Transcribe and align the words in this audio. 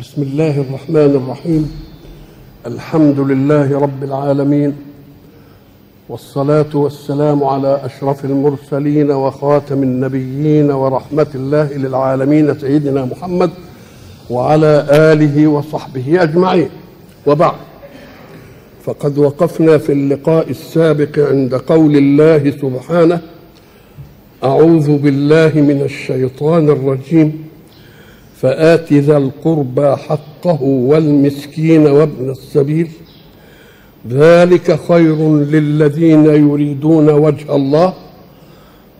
بسم 0.00 0.22
الله 0.22 0.60
الرحمن 0.60 0.96
الرحيم. 0.96 1.72
الحمد 2.66 3.20
لله 3.20 3.80
رب 3.80 4.04
العالمين. 4.04 4.76
والصلاة 6.08 6.66
والسلام 6.74 7.44
على 7.44 7.80
أشرف 7.84 8.24
المرسلين 8.24 9.10
وخاتم 9.10 9.82
النبيين 9.82 10.70
ورحمة 10.70 11.26
الله 11.34 11.72
للعالمين 11.72 12.58
سيدنا 12.58 13.04
محمد 13.04 13.50
وعلى 14.30 14.86
آله 14.90 15.46
وصحبه 15.46 16.22
أجمعين. 16.22 16.68
وبعد. 17.26 17.54
فقد 18.84 19.18
وقفنا 19.18 19.78
في 19.78 19.92
اللقاء 19.92 20.50
السابق 20.50 21.18
عند 21.18 21.54
قول 21.54 21.96
الله 21.96 22.50
سبحانه 22.50 23.20
أعوذ 24.44 24.98
بالله 24.98 25.52
من 25.54 25.82
الشيطان 25.82 26.68
الرجيم. 26.68 27.47
فآت 28.40 28.92
ذا 28.92 29.16
القربى 29.16 29.96
حقه 29.96 30.62
والمسكين 30.62 31.86
وابن 31.86 32.30
السبيل. 32.30 32.90
ذلك 34.08 34.80
خير 34.88 35.36
للذين 35.36 36.24
يريدون 36.24 37.10
وجه 37.10 37.56
الله 37.56 37.94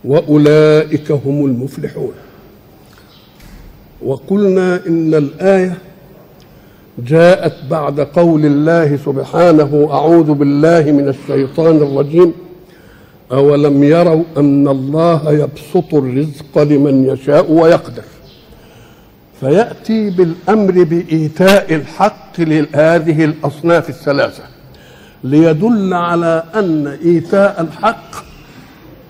وأولئك 0.04 1.10
هم 1.10 1.46
المفلحون. 1.46 2.12
وقلنا 4.02 4.80
إن 4.86 5.14
الآية 5.14 5.78
جاءت 7.06 7.54
بعد 7.70 8.00
قول 8.00 8.46
الله 8.46 8.96
سبحانه 8.96 9.88
أعوذ 9.90 10.32
بالله 10.32 10.92
من 10.92 11.08
الشيطان 11.08 11.76
الرجيم. 11.76 12.32
أولم 13.32 13.84
يروا 13.84 14.24
أن 14.36 14.68
الله 14.68 15.32
يبسط 15.32 15.94
الرزق 15.94 16.58
لمن 16.58 17.08
يشاء 17.08 17.52
ويقدر. 17.52 18.02
فيأتي 19.40 20.10
بالأمر 20.10 20.84
بإيتاء 20.84 21.74
الحق 21.74 22.40
لهذه 22.40 23.24
الأصناف 23.24 23.88
الثلاثة 23.88 24.42
ليدل 25.24 25.94
على 25.94 26.44
أن 26.54 26.86
إيتاء 27.04 27.60
الحق 27.60 28.10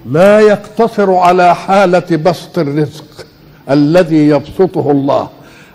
لا 0.07 0.41
يقتصر 0.41 1.15
على 1.15 1.55
حالة 1.55 2.17
بسط 2.17 2.59
الرزق 2.59 3.27
الذي 3.71 4.29
يبسطه 4.29 4.91
الله 4.91 5.29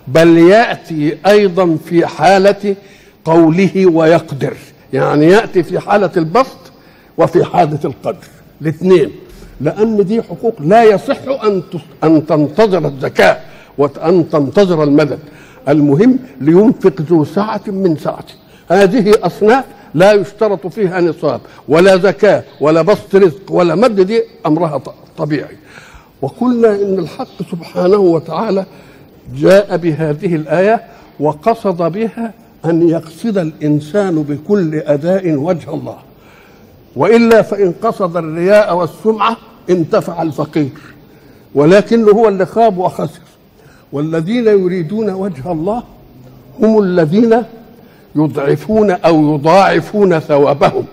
بل 0.08 0.38
يأتي 0.38 1.18
أيضا 1.26 1.76
في 1.88 2.06
حالة 2.06 2.76
قوله 3.24 3.86
ويقدر 3.86 4.54
يعني 4.92 5.26
يأتي 5.26 5.62
في 5.62 5.80
حالة 5.80 6.10
البسط 6.16 6.58
وفي 7.18 7.44
حالة 7.44 7.78
القدر 7.84 8.26
الاثنين 8.62 9.10
لأن 9.60 10.04
دي 10.04 10.22
حقوق 10.22 10.54
لا 10.60 10.84
يصح 10.84 11.16
أن 11.44 11.62
أن 12.04 12.26
تنتظر 12.26 12.86
الزكاة. 12.86 13.36
وأن 13.78 14.30
تنتظر 14.30 14.82
المدد. 14.82 15.18
المهم 15.68 16.18
لينفق 16.40 16.92
ذو 17.00 17.24
سعة 17.24 17.60
من 17.66 17.96
سعته. 17.96 18.34
هذه 18.70 19.14
أصناف 19.22 19.64
لا 19.94 20.12
يشترط 20.12 20.66
فيها 20.66 21.00
نصاب 21.00 21.40
ولا 21.68 21.96
زكاة 21.96 22.44
ولا 22.60 22.82
بسط 22.82 23.14
رزق 23.14 23.52
ولا 23.52 23.74
مد 23.74 24.00
دي 24.00 24.22
أمرها 24.46 24.82
طبيعي. 25.18 25.56
وقلنا 26.22 26.74
إن 26.74 26.98
الحق 26.98 27.42
سبحانه 27.50 27.96
وتعالى 27.96 28.66
جاء 29.34 29.76
بهذه 29.76 30.34
الآية 30.34 30.82
وقصد 31.20 31.92
بها 31.92 32.32
أن 32.64 32.88
يقصد 32.88 33.38
الإنسان 33.38 34.22
بكل 34.22 34.74
أداء 34.74 35.34
وجه 35.34 35.74
الله. 35.74 35.96
وإلا 36.96 37.42
فإن 37.42 37.74
قصد 37.82 38.16
الرياء 38.16 38.76
والسمعة 38.76 39.36
انتفع 39.70 40.22
الفقير. 40.22 40.70
ولكنه 41.54 42.10
هو 42.10 42.28
اللي 42.28 42.46
خاب 42.46 42.78
وخسر. 42.78 43.23
والذين 43.94 44.46
يريدون 44.46 45.10
وجه 45.10 45.52
الله 45.52 45.82
هم 46.60 46.82
الذين 46.82 47.42
يضعفون 48.16 48.90
أو 48.90 49.34
يضاعفون 49.34 50.18
ثوابهم. 50.18 50.84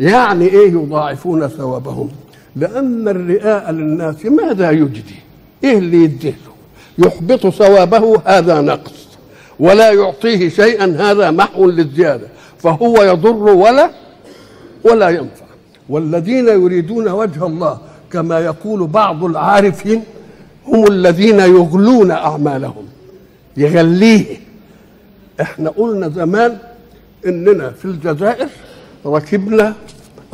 يعني 0.00 0.44
إيه 0.44 0.72
يضاعفون 0.72 1.48
ثوابهم؟ 1.48 2.08
لأن 2.56 3.08
الرئاء 3.08 3.70
للناس 3.70 4.24
ماذا 4.24 4.70
يجدي؟ 4.70 5.14
إيه 5.64 5.78
اللي 5.78 6.04
يديه 6.04 6.36
يحبط 6.98 7.46
ثوابه 7.46 8.22
هذا 8.24 8.60
نقص. 8.60 9.08
ولا 9.60 9.92
يعطيه 9.92 10.48
شيئا 10.48 10.96
هذا 10.98 11.30
محو 11.30 11.70
للزيادة. 11.70 12.28
فهو 12.58 13.02
يضر 13.02 13.54
ولا 13.54 13.90
ولا 14.84 15.08
ينفع. 15.08 15.46
والذين 15.88 16.48
يريدون 16.48 17.08
وجه 17.08 17.46
الله 17.46 17.78
كما 18.12 18.40
يقول 18.40 18.86
بعض 18.86 19.24
العارفين 19.24 20.02
هم 20.72 20.86
الذين 20.86 21.40
يغلون 21.40 22.10
أعمالهم. 22.10 22.84
يغليه. 23.56 24.26
إحنا 25.40 25.70
قلنا 25.70 26.08
زمان 26.08 26.58
إننا 27.26 27.70
في 27.70 27.84
الجزائر 27.84 28.48
ركبنا 29.06 29.74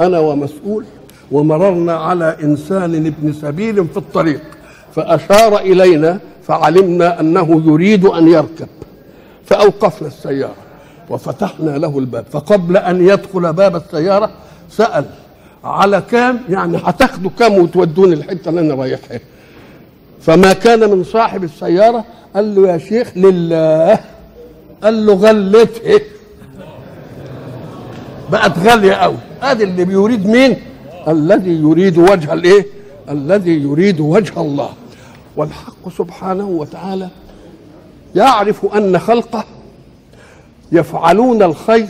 أنا 0.00 0.18
ومسؤول 0.18 0.84
ومررنا 1.32 1.92
على 1.94 2.36
إنسان 2.42 2.94
ابن 3.06 3.32
سبيل 3.32 3.86
في 3.88 3.96
الطريق 3.96 4.40
فأشار 4.94 5.58
إلينا 5.58 6.18
فعلمنا 6.46 7.20
أنه 7.20 7.62
يريد 7.66 8.04
أن 8.04 8.28
يركب 8.28 8.68
فأوقفنا 9.46 10.08
السيارة 10.08 10.54
وفتحنا 11.10 11.70
له 11.78 11.98
الباب 11.98 12.24
فقبل 12.32 12.76
أن 12.76 13.08
يدخل 13.08 13.52
باب 13.52 13.76
السيارة 13.76 14.30
سأل 14.70 15.04
على 15.64 16.02
كام؟ 16.10 16.40
يعني 16.48 16.78
هتاخدوا 16.84 17.30
كام 17.38 17.52
وتودوني 17.54 18.14
الحتة 18.14 18.48
اللي 18.48 18.60
أنا 18.60 18.74
رايحها؟ 18.74 19.20
فما 20.26 20.52
كان 20.52 20.90
من 20.90 21.04
صاحب 21.04 21.44
السيارة 21.44 22.04
قال 22.34 22.54
له 22.54 22.68
يا 22.68 22.78
شيخ 22.78 23.12
لله. 23.16 23.98
قال 24.82 25.06
له 25.06 25.14
غلته. 25.14 26.00
بقت 28.32 28.58
غالية 28.58 28.92
قوي. 28.92 29.16
ادي 29.42 29.64
اللي 29.64 29.84
بيريد 29.84 30.26
مين؟ 30.26 30.56
الذي 31.08 31.50
يريد 31.50 31.98
وجه 31.98 32.32
الايه؟ 32.32 32.66
الذي 33.10 33.62
يريد 33.62 34.00
وجه 34.00 34.40
الله. 34.40 34.70
والحق 35.36 35.88
سبحانه 35.98 36.48
وتعالى 36.48 37.08
يعرف 38.14 38.66
أن 38.76 38.98
خلقه 38.98 39.44
يفعلون 40.72 41.42
الخير 41.42 41.88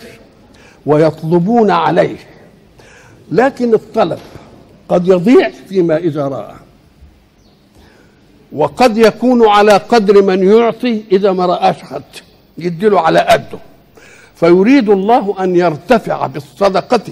ويطلبون 0.86 1.70
عليه. 1.70 2.16
لكن 3.32 3.74
الطلب 3.74 4.18
قد 4.88 5.08
يضيع 5.08 5.50
فيما 5.68 5.96
إذا 5.96 6.28
رأى 6.28 6.54
وقد 8.54 8.98
يكون 8.98 9.48
على 9.48 9.72
قدر 9.72 10.22
من 10.22 10.48
يعطي 10.48 11.02
إذا 11.12 11.32
ما 11.32 11.46
رآش 11.46 11.82
حد 11.82 12.02
يديله 12.58 13.00
على 13.00 13.18
قده. 13.18 13.58
فيريد 14.34 14.88
الله 14.88 15.44
أن 15.44 15.56
يرتفع 15.56 16.26
بالصدقة 16.26 17.02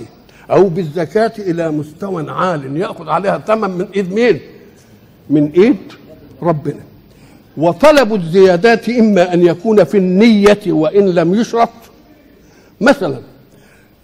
أو 0.51 0.69
بالزكاة 0.69 1.33
إلى 1.39 1.71
مستوى 1.71 2.31
عال 2.31 2.77
يأخذ 2.77 3.09
عليها 3.09 3.39
ثمن 3.39 3.71
من 3.71 3.87
إيد 3.97 4.13
مين؟ 4.13 4.41
من 5.31 5.51
إيد 5.51 5.77
ربنا. 6.43 6.81
وطلب 7.57 8.15
الزيادات 8.15 8.89
إما 8.89 9.35
أن 9.35 9.47
يكون 9.47 9.85
في 9.85 9.97
النية 9.99 10.61
وإن 10.67 11.09
لم 11.09 11.35
يشرط 11.35 11.71
مثلا 12.81 13.21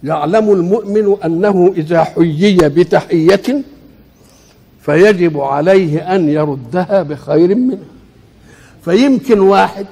يعلم 0.03 0.51
المؤمن 0.51 1.15
أنه 1.25 1.73
إذا 1.77 2.03
حيي 2.03 2.57
بتحية 2.57 3.63
فيجب 4.89 5.39
عليه 5.39 6.15
أن 6.15 6.29
يردها 6.29 7.03
بخير 7.03 7.55
منها 7.55 7.77
فيمكن 8.85 9.39
واحد 9.39 9.85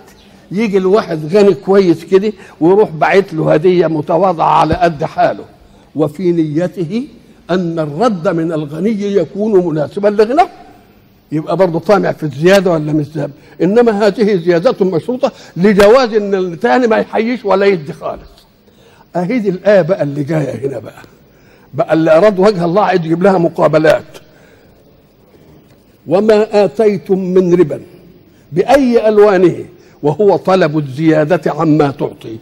يجي 0.51 0.77
الواحد 0.77 1.35
غني 1.35 1.53
كويس 1.53 2.05
كده 2.05 2.33
ويروح 2.61 2.89
باعت 2.89 3.33
له 3.33 3.53
هدية 3.53 3.87
متواضعة 3.87 4.49
على 4.59 4.73
قد 4.73 5.03
حاله. 5.03 5.43
وفي 5.95 6.31
نيته 6.31 7.07
أن 7.51 7.79
الرد 7.79 8.27
من 8.27 8.51
الغني 8.51 9.01
يكون 9.01 9.65
مناسبا 9.67 10.07
لغناه. 10.07 10.49
يبقى 11.31 11.57
برضه 11.57 11.79
طامع 11.79 12.11
في 12.11 12.23
الزيادة 12.23 12.71
ولا 12.71 12.93
مش 12.93 13.05
زيادة؟ 13.05 13.33
إنما 13.61 14.07
هذه 14.07 14.35
زيادات 14.35 14.81
مشروطة 14.81 15.31
لجواز 15.57 16.13
إن 16.13 16.35
الثاني 16.35 16.87
ما 16.87 16.97
يحييش 16.97 17.45
ولا 17.45 17.65
يدي 17.65 17.93
خالص. 17.93 18.29
اهي 19.15 19.39
دي 19.39 19.49
الايه 19.49 19.81
بقى 19.81 20.03
اللي 20.03 20.23
جاية 20.23 20.67
هنا 20.67 20.79
بقى. 20.79 21.03
بقى 21.73 21.93
اللي 21.93 22.17
أراد 22.17 22.39
وجه 22.39 22.65
الله 22.65 22.81
عايز 22.81 23.05
يجيب 23.05 23.23
لها 23.23 23.37
مقابلات. 23.37 24.03
وما 26.07 26.63
آتيتم 26.65 27.19
من 27.19 27.53
ربا 27.53 27.81
بأي 28.51 29.09
ألوانه 29.09 29.65
وهو 30.03 30.35
طلب 30.35 30.77
الزيادة 30.77 31.51
عما 31.51 31.91
تعطي. 31.91 32.37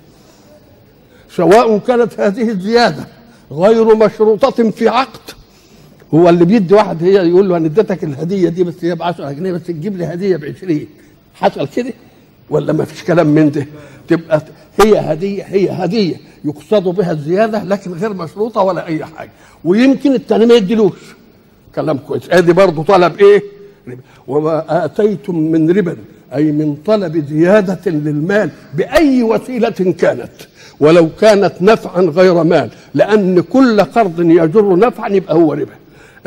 سواء 1.36 1.78
كانت 1.78 2.20
هذه 2.20 2.50
الزيادة 2.50 3.08
غير 3.52 3.96
مشروطة 3.96 4.72
في 4.72 4.88
عقد. 4.88 5.20
هو 6.14 6.30
اللي 6.30 6.46
بيدي 6.46 6.74
واحد 6.74 7.04
هي 7.04 7.30
يقول 7.30 7.50
له 7.50 7.58
أنا 7.58 7.66
اديتك 7.66 8.04
الهدية 8.04 8.50
دي 8.50 8.64
بس 8.64 8.74
هي 8.82 8.96
ب 8.96 9.04
10 9.04 9.32
جنيه 9.32 9.52
بس 9.52 9.64
تجيب 9.64 9.98
لي 9.98 10.06
هدية 10.06 10.38
ب 10.38 10.46
20 10.46 10.88
حصل 11.34 11.68
كده؟ 11.68 11.94
ولا 12.50 12.74
ما 12.74 12.86
فيش 12.86 13.04
كلام 13.04 13.28
من 13.28 13.52
ده؟ 13.52 13.68
تبقى 14.08 14.42
هي 14.84 15.00
هدية 15.00 15.44
هي 15.44 15.70
هدية 15.70 16.16
يقصد 16.46 16.84
بها 16.84 17.12
الزيادة 17.12 17.64
لكن 17.64 17.94
غير 17.94 18.14
مشروطة 18.14 18.62
ولا 18.62 18.86
أي 18.88 19.06
حاجة. 19.06 19.32
ويمكن 19.66 20.14
التاني 20.14 20.46
ما 20.46 20.54
يديلوش 20.54 21.00
كلام 21.76 21.98
كويس. 21.98 22.24
أدي 22.30 22.54
برضه 22.54 22.84
طلب 22.84 23.20
إيه؟ 23.20 23.44
وما 24.28 24.86
آتيتم 24.86 25.36
من 25.36 25.72
ربا 25.72 25.98
أي 26.36 26.52
من 26.52 26.76
طلب 26.86 27.26
زيادة 27.30 27.92
للمال 27.92 28.50
بأي 28.74 29.24
وسيلة 29.24 29.70
كانت. 30.00 30.32
ولو 30.80 31.10
كانت 31.22 31.54
نفعا 31.62 32.02
غير 32.02 32.44
مال 32.44 32.70
لأن 32.94 33.42
كل 33.42 33.82
قرض 33.82 34.20
يجر 34.20 34.76
نفعا 34.76 35.10
يبقى 35.10 35.36
هو 35.36 35.54
ربا. 35.54 35.76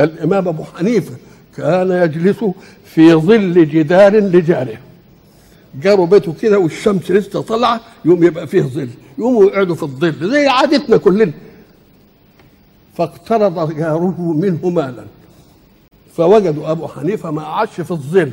الإمام 0.01 0.49
أبو 0.49 0.65
حنيفة 0.65 1.13
كان 1.57 1.91
يجلس 1.91 2.45
في 2.85 3.15
ظل 3.15 3.69
جدار 3.69 4.17
لجاره. 4.17 4.79
جاروا 5.83 6.07
بيته 6.07 6.35
كده 6.43 6.59
والشمس 6.59 7.11
لسه 7.11 7.41
طالعة 7.41 7.81
يوم 8.05 8.25
يبقى 8.25 8.47
فيه 8.47 8.63
ظل 8.63 8.89
يقوموا 9.19 9.45
يقعدوا 9.45 9.75
في 9.75 9.83
الظل 9.83 10.31
زي 10.31 10.47
عادتنا 10.47 10.97
كلنا. 10.97 11.33
فاقترض 12.95 13.77
جاره 13.77 14.33
منه 14.37 14.69
مالا. 14.69 15.05
فوجدوا 16.17 16.71
أبو 16.71 16.89
حنيفة 16.89 17.31
ما 17.31 17.43
قعدش 17.43 17.81
في 17.81 17.91
الظل 17.91 18.33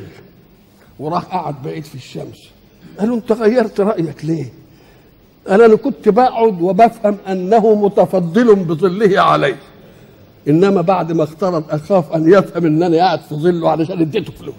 وراح 0.98 1.24
قعد 1.24 1.54
بعيد 1.64 1.84
في 1.84 1.94
الشمس. 1.94 2.50
قالوا 2.98 3.16
أنت 3.16 3.32
غيرت 3.32 3.80
رأيك 3.80 4.24
ليه؟ 4.24 4.52
قال 5.48 5.62
أنا 5.62 5.76
كنت 5.76 6.08
بقعد 6.08 6.62
وبفهم 6.62 7.16
أنه 7.28 7.74
متفضل 7.74 8.54
بظله 8.54 9.20
علي. 9.20 9.54
إنما 10.48 10.80
بعد 10.80 11.12
ما 11.12 11.22
اقترض 11.22 11.64
أخاف 11.70 12.12
أن 12.12 12.32
يفهم 12.32 12.66
ان 12.66 12.82
أنا 12.82 12.96
قاعد 12.96 13.20
في 13.20 13.34
ظله 13.34 13.70
علشان 13.70 14.00
اديته 14.00 14.32
فلوس. 14.32 14.54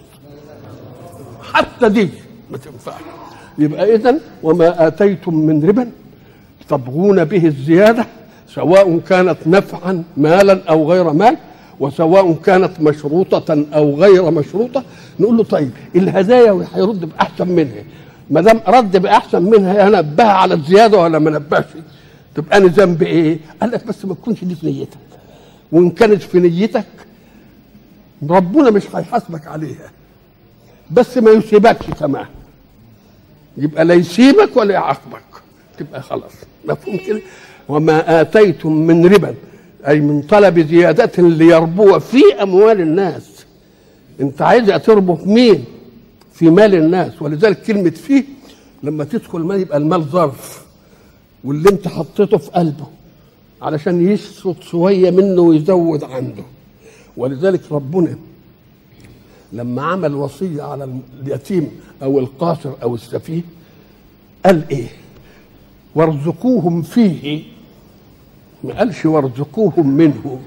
حتى 1.53 1.89
دي 1.89 2.09
ما 2.51 2.57
تنفعش 2.57 3.01
يبقى 3.57 3.95
اذا 3.95 4.19
وما 4.43 4.87
آتيتم 4.87 5.35
من 5.35 5.69
ربا 5.69 5.91
تبغون 6.69 7.23
به 7.23 7.45
الزيادة 7.45 8.05
سواء 8.47 8.99
كانت 8.99 9.37
نفعا 9.45 10.03
مالا 10.17 10.63
أو 10.69 10.91
غير 10.91 11.13
مال؟ 11.13 11.37
وسواء 11.79 12.33
كانت 12.33 12.81
مشروطة 12.81 13.65
أو 13.73 13.95
غير 13.95 14.31
مشروطة 14.31 14.83
نقول 15.19 15.37
له 15.37 15.43
طيب 15.43 15.71
الهدايا 15.95 16.67
هيرد 16.73 17.05
بأحسن 17.05 17.47
منها. 17.47 17.83
ما 18.29 18.41
دام 18.41 18.61
رد 18.67 18.97
بأحسن 18.97 19.41
منها 19.43 19.85
ينبه 19.87 20.23
على 20.23 20.53
الزيادة 20.53 20.97
ولا 20.97 21.19
ما 21.19 21.31
نبهش؟ 21.31 21.65
تبقى 22.35 22.57
أنا 22.57 22.65
ذنبي 22.67 23.05
إيه؟ 23.05 23.39
قال 23.61 23.71
لك 23.71 23.87
بس 23.87 24.05
ما 24.05 24.13
تكونش 24.13 24.43
دي 24.43 24.55
في 24.55 24.65
نيتك. 24.65 24.97
وإن 25.71 25.89
كانت 25.89 26.21
في 26.21 26.39
نيتك 26.39 26.85
ربنا 28.29 28.69
مش 28.69 28.83
هيحاسبك 28.95 29.47
عليها. 29.47 29.91
بس 30.91 31.17
ما 31.17 31.31
يسيبكش 31.31 31.85
كمان 31.99 32.25
يبقى 33.57 33.85
لا 33.85 33.93
يسيبك 33.93 34.57
ولا 34.57 34.73
يعاقبك. 34.73 35.23
تبقى 35.79 36.01
خلاص 36.01 36.31
مفهوم 36.67 36.97
كده؟ 36.97 37.21
وما 37.69 38.21
آتيتم 38.21 38.71
من 38.71 39.05
ربا. 39.05 39.35
أي 39.87 39.99
من 39.99 40.21
طلب 40.21 40.59
زيادة 40.59 41.11
ليربو 41.29 41.99
في 41.99 42.21
أموال 42.41 42.81
الناس 42.81 43.45
أنت 44.21 44.41
عايز 44.41 44.67
تربو 44.67 45.15
في 45.15 45.29
مين؟ 45.29 45.63
في 46.33 46.49
مال 46.49 46.75
الناس 46.75 47.21
ولذلك 47.21 47.61
كلمة 47.61 47.89
فيه 47.89 48.23
لما 48.83 49.03
تدخل 49.03 49.37
المال 49.37 49.59
يبقى 49.61 49.77
المال 49.77 50.03
ظرف 50.03 50.65
واللي 51.43 51.69
أنت 51.69 51.87
حطيته 51.87 52.37
في 52.37 52.51
قلبه 52.51 52.87
علشان 53.61 54.07
يشفط 54.11 54.61
شوية 54.61 55.11
منه 55.11 55.41
ويزود 55.41 56.03
عنده 56.03 56.43
ولذلك 57.17 57.61
ربنا 57.71 58.17
لما 59.53 59.81
عمل 59.81 60.15
وصية 60.15 60.61
على 60.63 60.89
اليتيم 61.23 61.71
أو 62.03 62.19
القاصر 62.19 62.71
أو 62.83 62.95
السفيه 62.95 63.41
قال 64.45 64.61
إيه؟ 64.71 64.87
وارزقوهم 65.95 66.81
فيه 66.81 67.43
ما 68.63 68.73
قالش 68.77 69.05
وارزقوهم 69.05 69.87
منه. 69.89 70.39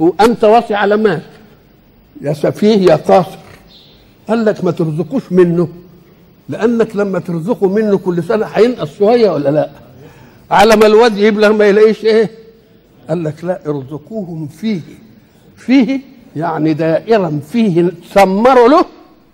هو 0.00 0.12
أنت 0.20 0.44
واصي 0.44 0.74
على 0.74 0.96
مال 0.96 1.20
يا 2.20 2.32
سفيه 2.32 2.76
يا 2.90 2.96
قاصر. 2.96 3.38
قال 4.28 4.44
لك 4.44 4.64
ما 4.64 4.70
ترزقوش 4.70 5.22
منه. 5.32 5.68
لأنك 6.48 6.96
لما 6.96 7.18
ترزقه 7.18 7.68
منه 7.68 7.98
كل 7.98 8.22
سنة 8.24 8.46
هينقص 8.46 8.98
شوية 8.98 9.30
ولا 9.30 9.48
لا؟ 9.48 9.70
على 10.50 10.76
ما 10.76 10.86
الواد 10.86 11.16
يبلغ 11.18 11.52
ما 11.52 11.64
يلاقيش 11.66 12.04
إيه؟ 12.04 12.30
قال 13.08 13.24
لك 13.24 13.44
لا 13.44 13.60
ارزقوهم 13.66 14.46
فيه. 14.48 14.80
فيه 15.56 16.00
يعني 16.36 16.74
دائرا 16.74 17.40
فيه 17.52 17.90
سمروا 18.14 18.68
له 18.68 18.84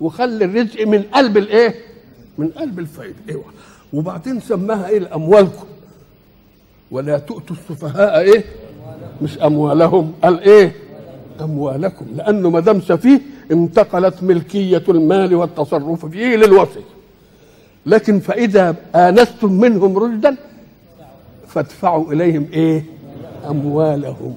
وخلي 0.01 0.45
الرزق 0.45 0.87
من 0.87 1.03
قلب 1.03 1.37
الإيه؟ 1.37 1.75
من 2.39 2.49
قلب 2.49 2.79
الفائده 2.79 3.15
إيوه. 3.29 3.45
وبعدين 3.93 4.41
سماها 4.41 4.89
إيه 4.89 5.15
اموالكم 5.15 5.65
ولا 6.91 7.19
تؤتوا 7.19 7.57
السفهاء 7.57 8.21
إيه؟ 8.21 8.45
مش 9.23 9.39
أموالهم. 9.39 10.13
قال 10.23 10.41
إيه؟ 10.41 10.73
أموالكم. 11.41 12.07
لأنه 12.17 12.51
ما 12.51 12.61
دام 12.61 12.81
سفيه 12.81 13.21
انتقلت 13.53 14.23
ملكية 14.23 14.83
المال 14.89 15.35
والتصرف 15.35 16.07
فيه 16.07 16.37
للوصي 16.37 16.81
لكن 17.87 18.21
فإذا 18.21 18.75
آنستم 18.95 19.53
منهم 19.53 19.99
رشدا 19.99 20.37
فادفعوا 21.49 22.13
إليهم 22.13 22.47
إيه؟ 22.53 22.85
أموالهم. 23.51 24.37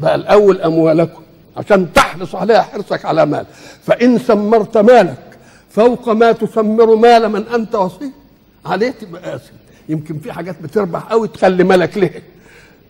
بقى 0.00 0.14
الأول 0.14 0.60
أموالكم 0.60 1.22
عشان 1.56 1.92
تحرص 1.92 2.34
عليها 2.34 2.62
حرصك 2.62 3.04
على 3.04 3.26
مال. 3.26 3.46
فإن 3.82 4.18
سمرت 4.18 4.76
مالك 4.78 5.16
فوق 5.70 6.08
ما 6.08 6.32
تسمر 6.32 6.94
مال 6.96 7.28
من 7.28 7.42
أنت 7.48 7.74
وصي. 7.74 8.10
عليه 8.66 8.90
تبقى 8.90 9.34
اسف 9.36 9.52
يمكن 9.88 10.18
في 10.18 10.32
حاجات 10.32 10.62
بتربح 10.62 11.00
قوي 11.02 11.28
تخلي 11.28 11.64
مالك 11.64 11.98
ليه 11.98 12.22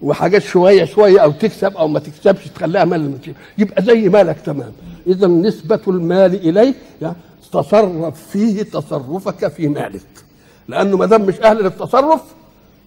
وحاجات 0.03 0.43
شوية 0.43 0.85
شوية 0.85 1.21
أو 1.21 1.31
تكسب 1.31 1.77
أو 1.77 1.89
ما 1.89 1.99
تكسبش 2.01 2.49
تخليها 2.49 2.85
مال 2.85 3.19
يبقى 3.59 3.83
زي 3.83 4.09
مالك 4.09 4.37
تمام. 4.41 4.73
اذا 5.07 5.27
نسبة 5.27 5.81
المال 5.89 6.35
اليه 6.35 6.75
يعني 7.03 7.17
تصرف 7.53 8.27
فيه 8.29 8.63
تصرفك 8.63 9.49
في 9.49 9.69
مالك. 9.69 10.01
لأنه 10.69 10.97
ما 10.97 11.07
دام 11.07 11.23
مش 11.23 11.41
أهل 11.41 11.63
للتصرف 11.63 12.21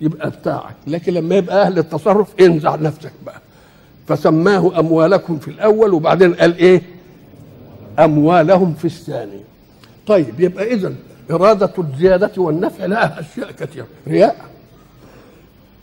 يبقى 0.02 0.30
بتاعك. 0.30 0.76
لكن 0.88 1.14
لما 1.14 1.36
يبقى 1.36 1.62
أهل 1.62 1.80
التصرف 1.80 2.28
انزع 2.40 2.76
نفسك 2.76 3.12
بقى. 3.26 3.42
فسماه 4.08 4.80
أموالكم 4.80 5.38
في 5.40 5.48
الأول 5.48 5.94
وبعدين 5.94 6.34
قال 6.34 6.58
إيه؟ 6.58 6.82
أموالهم 8.00 8.74
في 8.74 8.86
الثاني. 8.86 9.40
طيب 10.08 10.40
يبقى 10.40 10.74
اذا 10.74 10.94
إرادة 11.32 11.72
الزيادة 11.78 12.32
والنفع 12.38 12.86
لها 12.86 13.20
أشياء 13.20 13.52
كثيرة. 13.52 13.88
رياء. 14.08 14.46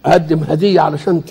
أقدم 0.05 0.39
هدية 0.39 0.81
علشان 0.81 1.23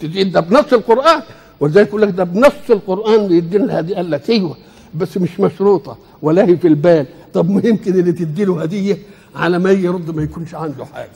تزيد 0.00 0.32
ده 0.32 0.40
بنص 0.40 0.72
القرآن 0.72 1.22
ولذلك 1.60 1.88
يقول 1.88 2.02
لك 2.02 2.08
ده 2.08 2.24
بنص 2.24 2.70
القرآن 2.70 3.28
بيدينا 3.28 3.64
الهدية. 3.64 3.96
قال 3.96 4.10
لك 4.10 4.30
أيوه 4.30 4.56
بس 4.94 5.16
مش 5.16 5.40
مشروطة 5.40 5.98
ولا 6.22 6.44
هي 6.44 6.56
في 6.56 6.68
البال. 6.68 7.06
طب 7.34 7.50
ما 7.50 7.62
يمكن 7.64 7.92
اللي 7.92 8.12
تدي 8.12 8.44
له 8.44 8.62
هدية 8.62 8.98
على 9.36 9.58
ما 9.58 9.70
يرد 9.70 10.10
ما 10.16 10.22
يكونش 10.22 10.54
عنده 10.54 10.84
حاجة. 10.84 11.10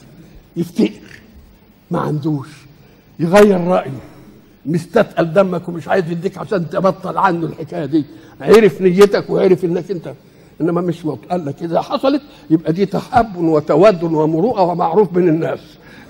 يفتقر 0.57 1.21
ما 1.91 1.99
عندوش. 1.99 2.47
يغير 3.19 3.61
رأيه. 3.61 3.99
مستثقل 4.65 5.33
دمك 5.33 5.69
ومش 5.69 5.87
عايز 5.87 6.11
يديك 6.11 6.37
عشان 6.37 6.69
تبطل 6.69 7.17
عنه 7.17 7.45
الحكاية 7.45 7.85
دي. 7.85 8.05
عرف 8.41 8.81
نيتك 8.81 9.29
وعرف 9.29 9.65
إنك 9.65 9.91
أنت 9.91 10.13
إنما 10.61 10.81
مش 10.81 11.05
موت 11.05 11.19
قال 11.31 11.45
لك 11.45 11.63
اذا 11.63 11.81
حصلت 11.81 12.21
يبقى 12.49 12.73
دي 12.73 12.85
تحب 12.85 13.37
وتود 13.37 14.03
ومروءة 14.03 14.61
ومعروف 14.61 15.13
بين 15.13 15.27
الناس. 15.29 15.59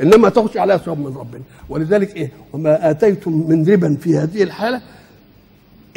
إنما 0.01 0.29
تخشى 0.29 0.59
عليها 0.59 0.77
ثواب 0.77 0.99
من 0.99 1.17
ربنا. 1.17 1.41
ولذلك 1.69 2.15
إيه؟ 2.15 2.31
وما 2.53 2.89
آتيتم 2.91 3.31
من 3.31 3.69
ربا 3.69 3.97
في 4.01 4.17
هذه 4.17 4.43
الحالة 4.43 4.81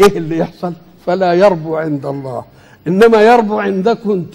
إيه 0.00 0.19
اللي 0.19 0.38
يحصل؟ 0.38 0.73
فلا 1.07 1.33
يربو 1.35 1.76
عند 1.76 2.07
الله. 2.07 2.45
إنما 2.87 3.23
يربو 3.23 3.59
عندك 3.59 3.99
انت 4.07 4.35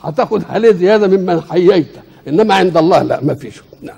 هتاخد 0.00 0.44
عليه 0.50 0.72
زيادة 0.72 1.06
ممن 1.16 1.40
حييته 1.40 2.00
إنما 2.28 2.54
عند 2.54 2.76
الله 2.76 3.02
لا 3.02 3.24
ما 3.24 3.34
فيش. 3.34 3.62
نعم. 3.82 3.96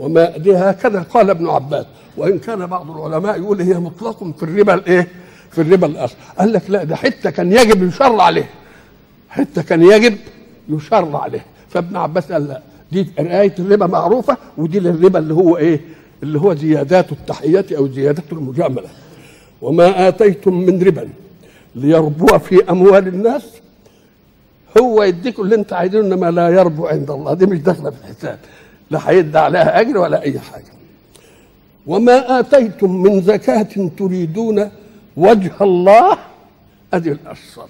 وما 0.00 0.36
دي 0.36 0.56
هكذا 0.56 1.02
قال 1.02 1.30
ابن 1.30 1.48
عباس. 1.48 1.86
وإن 2.16 2.38
كان 2.38 2.66
بعض 2.66 2.90
العلماء 2.90 3.38
يقول 3.38 3.60
هي 3.60 3.74
مطلق 3.74 4.24
في 4.36 4.42
الربا 4.42 4.74
الإيه؟ 4.74 5.08
في 5.56 5.62
الربا 5.62 5.86
الاصل 5.86 6.14
قال 6.38 6.52
لك 6.52 6.62
لا 6.68 6.84
ده 6.84 6.96
حتة 6.96 7.30
كان 7.30 7.52
يجب 7.52 7.82
يشر 7.82 8.20
عليه. 8.20 8.48
حتة 9.28 9.62
كان 9.62 9.82
يجب 9.82 10.16
يشر 10.68 11.16
عليه. 11.16 11.44
فابن 11.68 11.96
عباس 11.96 12.32
قال 12.32 12.48
لا 12.48 12.62
دي 12.92 13.06
رعاية 13.20 13.54
الربا 13.58 13.86
معروفة 13.86 14.36
ودي 14.58 14.80
للربا 14.80 15.18
اللي 15.18 15.34
هو 15.34 15.56
إيه؟ 15.56 15.80
اللي 16.22 16.40
هو 16.40 16.54
زيادات 16.54 17.12
التحيات 17.12 17.72
أو 17.72 17.88
زيادات 17.88 18.32
المجاملة. 18.32 18.88
وما 19.62 20.08
آتيتم 20.08 20.54
من 20.54 20.82
ربا 20.82 21.08
ليربو 21.74 22.38
في 22.38 22.70
أموال 22.70 23.08
الناس 23.08 23.42
هو 24.80 25.02
يديكم 25.02 25.42
اللي 25.42 25.56
انت 25.56 25.72
عايزينه 25.72 26.06
إنما 26.06 26.30
لا 26.30 26.48
يربو 26.48 26.86
عند 26.86 27.10
الله. 27.10 27.34
دي 27.34 27.46
مش 27.46 27.58
داخلة 27.58 27.90
في 27.90 27.96
الحساب. 28.00 28.38
لا 28.90 29.10
هيدي 29.10 29.38
عليها 29.38 29.80
أجر 29.80 29.98
ولا 29.98 30.22
أي 30.22 30.40
حاجة. 30.40 30.72
وما 31.86 32.40
آتيتم 32.40 33.02
من 33.02 33.22
زكاة 33.22 33.88
تريدون 33.98 34.70
وجه 35.16 35.52
الله 35.60 36.18
أدي 36.94 37.12
الشرط 37.30 37.68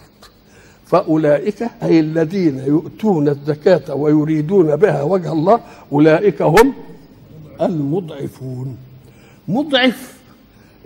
فأولئك 0.87 1.62
أي 1.83 2.00
الذين 2.00 2.59
يؤتون 2.59 3.29
الزكاة 3.29 3.95
ويريدون 3.95 4.76
بها 4.76 5.03
وجه 5.03 5.33
الله 5.33 5.61
أولئك 5.93 6.43
هم 6.43 6.75
المضعفون. 7.61 8.76
مضعف 9.49 10.15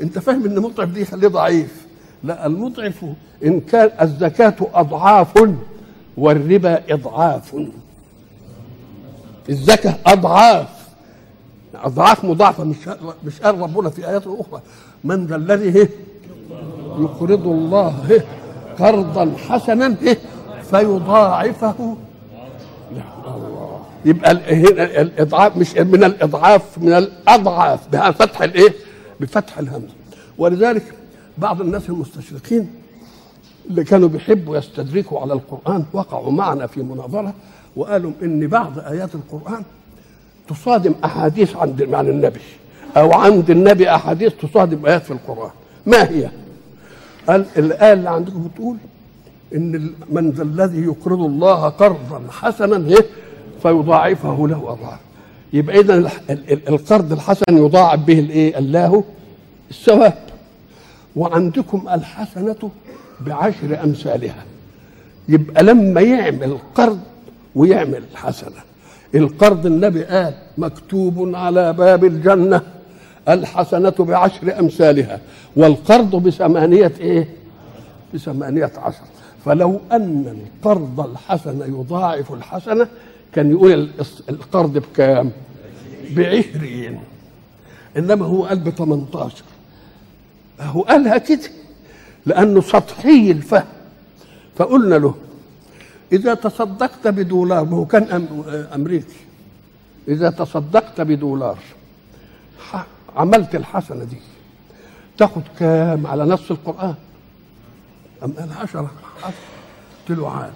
أنت 0.02 0.18
فاهم 0.18 0.44
إن 0.44 0.58
مضعف 0.58 0.88
دي 0.88 1.04
خليه 1.04 1.28
ضعيف. 1.28 1.86
لا 2.24 2.46
المضعف 2.46 3.04
إن 3.44 3.60
كان 3.60 3.90
الزكاة 4.00 4.56
أضعاف 4.74 5.48
والربا 6.16 6.94
إضعاف. 6.94 7.56
الزكاة 9.48 9.94
أضعاف. 10.06 10.68
أضعاف 11.74 12.24
مضاعفة 12.24 12.64
مش 12.64 12.76
مش 13.24 13.40
قال 13.40 13.58
ربنا 13.60 13.90
في 13.90 14.08
آيات 14.08 14.26
أخرى. 14.26 14.62
من 15.04 15.26
ذا 15.26 15.36
الذي 15.36 15.88
يقرض 16.98 17.46
الله 17.46 18.22
قرضا 18.78 19.32
حسنا 19.48 19.94
فيضاعفه. 20.70 21.96
الله. 22.90 23.80
يبقى 24.04 24.30
الاضعاف 25.02 25.56
مش 25.56 25.74
من 25.76 26.04
الاضعاف 26.04 26.78
من 26.78 26.92
الاضعاف. 26.92 27.88
بفتح 27.92 28.42
الايه؟ 28.42 28.74
بفتح 29.20 29.58
الهمزه 29.58 29.94
ولذلك 30.38 30.82
بعض 31.38 31.60
الناس 31.60 31.88
المستشرقين 31.88 32.70
اللي 33.70 33.84
كانوا 33.84 34.08
بيحبوا 34.08 34.56
يستدركوا 34.56 35.20
على 35.20 35.32
القرآن 35.32 35.84
وقعوا 35.92 36.32
معنا 36.32 36.66
في 36.66 36.82
مناظرة 36.82 37.34
وقالوا 37.76 38.12
إن 38.22 38.46
بعض 38.46 38.78
آيات 38.78 39.10
القرآن 39.14 39.62
تصادم 40.48 40.94
أحاديث 41.04 41.56
عند 41.56 41.94
عن 41.94 42.08
النبي 42.08 42.40
أو 42.96 43.12
عند 43.12 43.50
النبي 43.50 43.94
أحاديث 43.94 44.32
تصادم 44.42 44.86
آيات 44.86 45.02
في 45.02 45.10
القرآن. 45.10 45.50
ما 45.86 46.10
هي؟ 46.10 46.30
قال 47.28 47.46
الآية 47.56 47.92
اللي 47.92 48.10
عندكم 48.10 48.48
بتقول 48.48 48.76
إن 49.54 49.90
من 50.10 50.30
ذا 50.30 50.42
الذي 50.42 50.82
يقرض 50.82 51.20
الله 51.20 51.68
قرضا 51.68 52.22
حسنا 52.30 52.88
إيه؟ 52.88 53.06
فيضاعفه 53.62 54.48
له 54.48 54.72
أضعاف. 54.72 54.98
يبقى 55.52 55.80
اذا 55.80 56.10
القرض 56.68 57.12
الحسن 57.12 57.44
يضاعف 57.50 58.00
به 58.00 58.18
الإيه؟ 58.18 58.58
الله 58.58 59.04
الثواب. 59.70 60.18
وعندكم 61.16 61.88
الحسنة 61.92 62.70
بعشر 63.20 63.84
أمثالها. 63.84 64.44
يبقى 65.28 65.62
لما 65.62 66.00
يعمل 66.00 66.58
قرض 66.74 67.00
ويعمل 67.54 68.02
حسنة. 68.14 68.60
القرض 69.14 69.66
النبي 69.66 70.04
قال 70.04 70.34
مكتوب 70.58 71.34
على 71.34 71.72
باب 71.72 72.04
الجنة. 72.04 72.62
الحسنة 73.30 73.90
بعشر 73.98 74.58
أمثالها 74.58 75.20
والقرض 75.56 76.16
بثمانية 76.16 76.92
إيه؟ 77.00 77.28
بثمانية 78.14 78.72
عشر. 78.76 79.02
فلو 79.44 79.80
أن 79.92 80.42
القرض 80.56 81.00
الحسن 81.00 81.60
يضاعف 81.60 82.32
الحسنة 82.32 82.88
كان 83.32 83.50
يقول 83.50 83.90
القرض 84.28 84.72
بكام؟ 84.72 85.30
بعشرين. 86.10 87.00
إنما 87.96 88.26
هو 88.26 88.44
قال 88.44 88.58
ب 88.58 88.70
18 88.70 89.44
هو 90.60 90.82
قالها 90.82 91.18
كده 91.18 91.50
لأنه 92.26 92.60
سطحي 92.60 93.30
الفهم. 93.30 93.66
فقلنا 94.56 94.94
له 94.94 95.14
إذا 96.12 96.34
تصدقت 96.34 97.08
بدولار 97.08 97.64
ما 97.64 97.76
هو 97.76 97.86
كان 97.86 98.28
أمريكي. 98.74 99.16
إذا 100.08 100.30
تصدقت 100.30 101.00
بدولار 101.00 101.58
عملت 103.16 103.54
الحسنة 103.54 104.04
دي. 104.04 104.16
تاخد 105.18 105.42
كام 105.58 106.06
على 106.06 106.24
نص 106.24 106.50
القرآن؟ 106.50 106.94
أم 108.24 108.32
قال 108.32 108.48
عشرة؟ 108.62 108.90
قلت 110.08 110.18
له 110.18 110.30
عاد. 110.30 110.52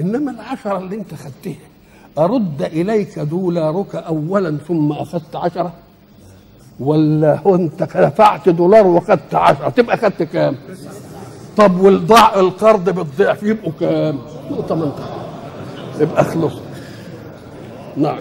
إنما 0.00 0.30
العشرة 0.30 0.78
اللي 0.78 0.96
أنت 0.96 1.14
خدتها 1.14 1.54
أرد 2.18 2.62
إليك 2.62 3.18
دولارك 3.18 3.94
أولا 3.94 4.58
ثم 4.68 4.92
أخذت 4.92 5.36
عشرة؟ 5.36 5.72
ولا 6.80 7.40
أنت 7.46 7.82
دفعت 7.82 8.48
دولار 8.48 8.86
وأخذت 8.86 9.34
عشرة؟ 9.34 9.68
تبقى 9.68 9.94
أخذت 9.94 10.22
كام؟ 10.22 10.56
طب 11.56 11.80
والضاع 11.80 12.40
القرض 12.40 12.90
بالضعف 12.90 13.42
يبقوا 13.42 13.72
كام؟ 13.80 14.18
يبقوا 14.50 14.62
18 14.68 15.02
يبقى 16.00 16.24
خلص 16.24 16.54
نعم. 17.96 18.18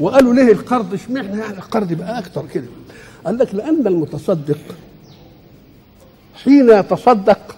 وقالوا 0.00 0.34
ليه 0.34 0.52
القرض 0.52 0.94
اشمعنى 0.94 1.38
يعني 1.38 1.58
القرض 1.58 1.92
يبقى 1.92 2.18
أكتر 2.18 2.46
كده؟ 2.54 2.66
قال 3.26 3.38
لك 3.38 3.54
لأن 3.54 3.86
المتصدق 3.86 4.58
حين 6.44 6.70
يتصدق 6.70 7.56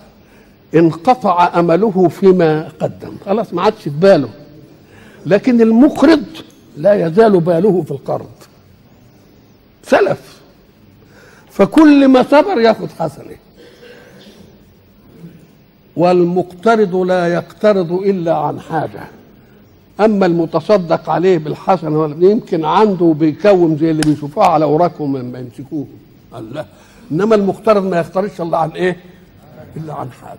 انقطع 0.74 1.58
أمله 1.58 2.08
فيما 2.08 2.68
قدم. 2.80 3.16
خلاص 3.26 3.54
ما 3.54 3.62
عادش 3.62 3.82
في 3.82 3.90
باله. 3.90 4.28
لكن 5.26 5.60
المقرض 5.60 6.24
لا 6.76 7.06
يزال 7.06 7.40
باله 7.40 7.82
في 7.82 7.90
القرض. 7.90 8.30
سلف. 9.82 10.40
فكل 11.50 12.08
ما 12.08 12.22
صبر 12.22 12.60
ياخذ 12.60 12.88
حسنه. 12.98 13.36
والمقترض 15.96 16.96
لا 16.96 17.34
يقترض 17.34 17.92
إلا 17.92 18.36
عن 18.36 18.60
حاجة. 18.60 19.17
أما 20.00 20.26
المتصدق 20.26 21.10
عليه 21.10 21.38
بالحسنه 21.38 22.16
يمكن 22.30 22.64
عنده 22.64 23.14
بيكوم 23.18 23.76
زي 23.76 23.90
اللي 23.90 24.02
بيشوفوها 24.02 24.46
على 24.46 24.64
أوراقهم 24.64 25.16
لما 25.16 25.38
يمسكوه 25.38 25.86
الله 26.38 26.66
إنما 27.12 27.34
المقترض 27.34 27.84
ما 27.86 27.96
يقترضش 27.98 28.40
إلا 28.40 28.58
عن 28.58 28.70
إيه؟ 28.70 28.96
إلا 29.76 29.94
عن 29.94 30.08
حاجة 30.22 30.38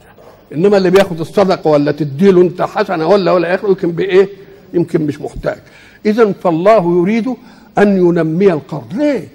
إنما 0.53 0.77
اللي 0.77 0.89
بياخد 0.89 1.19
الصدقة 1.19 1.69
ولا 1.69 1.91
تديله 1.91 2.41
أنت 2.41 2.61
حسنة 2.61 3.07
ولا 3.07 3.31
ولا 3.31 3.47
ياخد 3.47 3.69
يمكن 3.69 3.91
بإيه؟ 3.91 4.29
يمكن 4.73 5.01
مش 5.07 5.21
محتاج 5.21 5.57
اذا 6.05 6.31
فالله 6.31 6.97
يريد 6.99 7.35
أن 7.77 7.97
ينمي 7.97 8.53
القرض 8.53 8.93
ليه؟ 8.93 9.27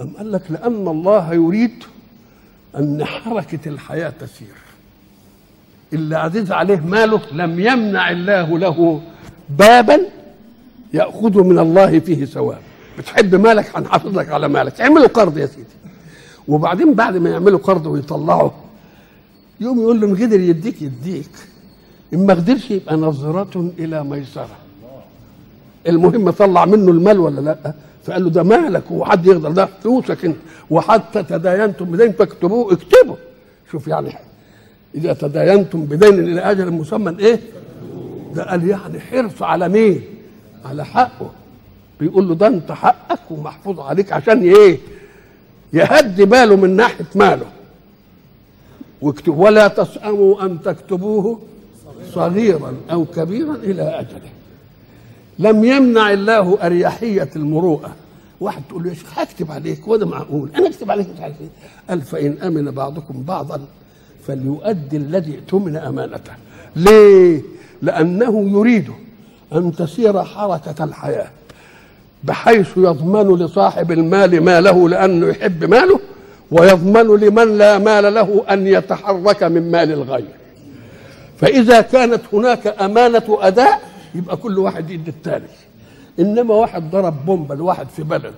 أم 0.00 0.10
قال 0.18 0.32
لك 0.32 0.42
لأن 0.50 0.88
الله 0.88 1.34
يريد 1.34 1.84
أن 2.76 3.04
حركة 3.04 3.68
الحياة 3.68 4.12
تسير 4.20 4.54
اللي 5.92 6.16
عزيز 6.16 6.52
عليه 6.52 6.80
ماله 6.80 7.20
لم 7.32 7.60
يمنع 7.60 8.10
الله 8.10 8.58
له 8.58 9.00
بابا 9.50 10.00
يأخذ 10.94 11.42
من 11.42 11.58
الله 11.58 11.98
فيه 11.98 12.24
ثواب. 12.24 12.58
بتحب 12.98 13.34
مالك؟ 13.34 13.76
هنحافظ 13.76 14.18
لك 14.18 14.28
على 14.28 14.48
مالك. 14.48 14.80
اعملوا 14.80 15.06
قرض 15.06 15.38
يا 15.38 15.46
سيدي. 15.46 15.66
وبعدين 16.48 16.94
بعد 16.94 17.16
ما 17.16 17.30
يعملوا 17.30 17.58
قرض 17.58 17.86
ويطلعوا 17.86 18.50
يوم 19.60 19.80
يقول 19.80 20.00
له 20.00 20.06
ان 20.06 20.14
قدر 20.16 20.40
يديك 20.40 20.82
يديك. 20.82 21.30
إن 22.14 22.26
ما 22.26 22.34
قدرش 22.34 22.70
يبقى 22.70 22.96
نظرة 22.96 23.72
إلى 23.78 24.04
ميسرة. 24.04 24.56
المهم 25.86 26.30
طلع 26.30 26.64
منه 26.64 26.90
المال 26.90 27.18
ولا 27.18 27.40
لأ؟ 27.40 27.74
فقال 28.04 28.24
له 28.24 28.30
ده 28.30 28.42
مالك 28.42 28.90
وحد 28.90 29.26
يقدر؟ 29.26 29.50
ده 29.50 29.68
فلوسك 29.82 30.24
أنت. 30.24 30.36
وحتى 30.70 31.22
تداينتم 31.22 31.84
بدين 31.84 32.12
فاكتبوه 32.12 32.72
اكتبوا. 32.72 33.16
شوف 33.72 33.88
يعني 33.88 34.12
إذا 34.94 35.12
تداينتم 35.12 35.84
بدين 35.84 36.14
إلى 36.14 36.40
أجل 36.40 36.70
مسمى 36.70 37.18
إيه؟ 37.18 37.40
ده 38.34 38.50
قال 38.50 38.68
يعني 38.68 39.00
حرص 39.00 39.42
على 39.42 39.68
مين؟ 39.68 40.02
على 40.64 40.84
حقه. 40.84 41.30
بيقول 42.00 42.28
له 42.28 42.34
ده 42.34 42.46
انت 42.46 42.72
حقك 42.72 43.30
ومحفوظ 43.30 43.80
عليك 43.80 44.12
عشان 44.12 44.42
إيه؟ 44.42 44.78
يهدي 45.72 46.24
باله 46.24 46.56
من 46.56 46.76
ناحية 46.76 47.06
ماله. 47.14 47.46
واكتب 49.02 49.38
ولا 49.38 49.68
تسأموا 49.68 50.44
أن 50.44 50.62
تكتبوه 50.62 51.40
صغيرا 52.12 52.74
أو 52.90 53.04
كبيرا 53.04 53.54
إلى 53.54 53.82
أجله. 53.82 54.30
لم 55.38 55.64
يمنع 55.64 56.12
الله 56.12 56.66
أريحية 56.66 57.30
المروءة. 57.36 57.96
واحد 58.40 58.62
تقول 58.68 58.82
له 58.82 58.88
يا 58.88 58.94
شيخ 58.94 59.18
هكتب 59.18 59.50
عليك 59.50 59.88
وده 59.88 60.06
معقول. 60.06 60.50
أنا 60.56 60.68
أكتب 60.68 60.90
عليك 60.90 61.06
مش 61.14 61.20
عارف 61.20 61.40
إيه. 61.40 61.48
قال 61.88 62.02
فإن 62.02 62.38
آمن 62.42 62.70
بعضكم 62.70 63.22
بعضا 63.22 63.60
فليؤدي 64.26 64.96
الذي 64.96 65.38
اؤتمن 65.38 65.76
أمانته. 65.76 66.32
ليه؟ 66.76 67.42
لأنه 67.82 68.50
يريد 68.50 68.90
أن 69.52 69.72
تسير 69.76 70.24
حركة 70.24 70.84
الحياة 70.84 71.30
بحيث 72.24 72.68
يضمن 72.76 73.36
لصاحب 73.38 73.92
المال 73.92 74.40
ماله 74.40 74.88
لأنه 74.88 75.26
يحب 75.26 75.64
ماله 75.64 76.00
ويضمن 76.50 77.20
لمن 77.20 77.58
لا 77.58 77.78
مال 77.78 78.14
له 78.14 78.44
أن 78.50 78.66
يتحرك 78.66 79.42
من 79.42 79.70
مال 79.70 79.92
الغير. 79.92 80.28
فإذا 81.40 81.80
كانت 81.80 82.20
هناك 82.32 82.66
أمانة 82.82 83.38
أداء 83.40 83.80
يبقى 84.14 84.36
كل 84.36 84.58
واحد 84.58 84.90
يدي 84.90 85.10
الثاني 85.10 85.46
إنما 86.18 86.54
واحد 86.54 86.90
ضرب 86.90 87.26
بومبا 87.26 87.54
لواحد 87.54 87.86
في 87.96 88.02
بلد 88.02 88.34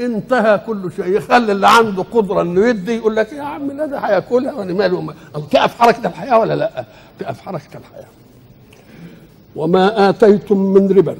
انتهى 0.00 0.58
كل 0.58 0.90
شيء 0.96 1.06
يخلي 1.06 1.52
اللي 1.52 1.68
عنده 1.68 2.02
قدرة 2.02 2.42
إنه 2.42 2.66
يدي 2.68 2.96
يقول 2.96 3.16
لك 3.16 3.32
يا 3.32 3.42
عم 3.42 3.70
لا 3.72 3.86
ده 3.86 3.98
هياكلها 3.98 4.52
وأنا 4.52 4.72
ماله 4.72 5.14
تقف 5.50 5.78
حركة 5.80 6.06
الحياة 6.06 6.38
ولا 6.38 6.56
لا؟ 6.56 6.84
تقف 7.18 7.40
حركة 7.40 7.78
الحياة. 7.78 8.06
وما 9.56 10.08
آتيتم 10.08 10.58
من 10.58 10.88
ربا 10.92 11.16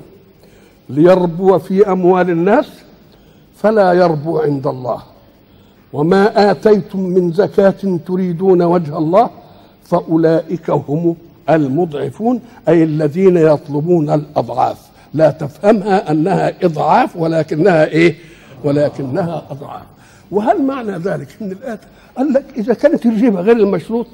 ليربو 0.88 1.58
في 1.58 1.92
أموال 1.92 2.30
الناس 2.30 2.68
فلا 3.56 3.92
يربو 3.92 4.38
عند 4.38 4.66
الله. 4.66 5.02
وما 5.92 6.50
آتيتم 6.50 7.00
من 7.00 7.32
زكاة 7.32 7.98
تريدون 8.06 8.62
وجه 8.62 8.98
الله 8.98 9.30
فأولئك 9.84 10.70
هم 10.70 11.16
المضعفون 11.50 12.40
أي 12.68 12.82
الذين 12.82 13.36
يطلبون 13.36 14.10
الأضعاف. 14.10 14.78
لا 15.14 15.30
تفهمها 15.30 16.10
أنها 16.10 16.64
إضعاف 16.64 17.16
ولكنها 17.16 17.84
إيه؟ 17.84 18.14
ولكنها 18.64 19.42
أضعاف. 19.50 19.86
وهل 20.30 20.62
معنى 20.62 20.92
ذلك؟ 20.92 21.28
إن 21.42 21.52
الآية 21.52 21.80
قال 22.16 22.32
لك 22.32 22.44
إذا 22.56 22.74
كانت 22.74 23.06
الربا 23.06 23.40
غير 23.40 23.56
المشروط 23.56 24.06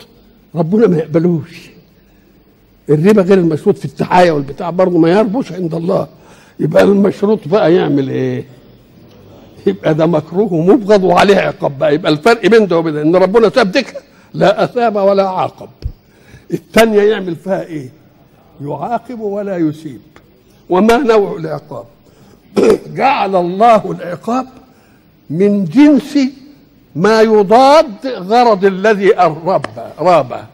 ربنا 0.55 0.87
ما 0.87 0.97
يقبلوش 0.97 1.72
الربا 2.91 3.23
غير 3.23 3.39
المشروط 3.39 3.79
في 3.79 3.85
التحايا 3.85 4.33
والبتاع 4.33 4.71
برضه 4.71 4.99
ما 4.99 5.11
يربوش 5.11 5.53
عند 5.53 5.75
الله. 5.75 6.09
يبقى 6.61 6.83
المشروط 6.83 7.49
بقى 7.49 7.75
يعمل 7.75 8.09
إيه؟ 8.09 8.45
يبقى 9.67 9.95
ده 9.95 10.07
مكروه 10.07 10.53
ومبغض 10.53 11.05
وعليه 11.05 11.37
عقاب 11.37 11.79
بقى. 11.79 11.95
يبقى 11.95 12.13
الفرق 12.13 12.47
بين 12.47 12.67
ده 12.67 12.79
وبين 12.79 12.97
إن 12.97 13.17
ربنا 13.17 13.49
ساب 13.49 13.73
دكه 13.73 14.01
لا 14.35 14.65
أثاب 14.65 14.97
ولا 14.97 15.29
عاقب 15.29 15.69
الثانية 16.53 17.03
يعمل 17.03 17.37
فيها 17.37 17.63
إيه؟ 17.63 17.89
يعاقب 18.61 19.21
ولا 19.21 19.57
يسيب. 19.57 20.01
وما 20.71 20.97
نوع 20.97 21.37
العقاب؟ 21.37 21.85
جعل 22.97 23.37
الله 23.37 23.93
العقاب 23.93 24.47
من 25.31 25.65
جنس 25.65 26.19
ما 26.97 27.23
يضاد 27.23 28.07
غرض 28.07 28.65
الذي 28.65 29.19
أرب 29.19 29.63
رابه. 29.99 30.52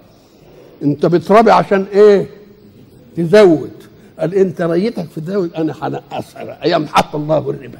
انت 0.82 1.06
بتربي 1.06 1.50
عشان 1.50 1.87
إيه؟ 1.92 2.26
تزود. 3.16 3.70
قال 4.18 4.35
انت 4.35 4.62
ريتك 4.62 5.08
في 5.08 5.20
تزود 5.20 5.54
أنا 5.54 5.75
هنقصها 5.82 6.66
يمحق 6.66 7.16
الله 7.16 7.38
الربا. 7.38 7.78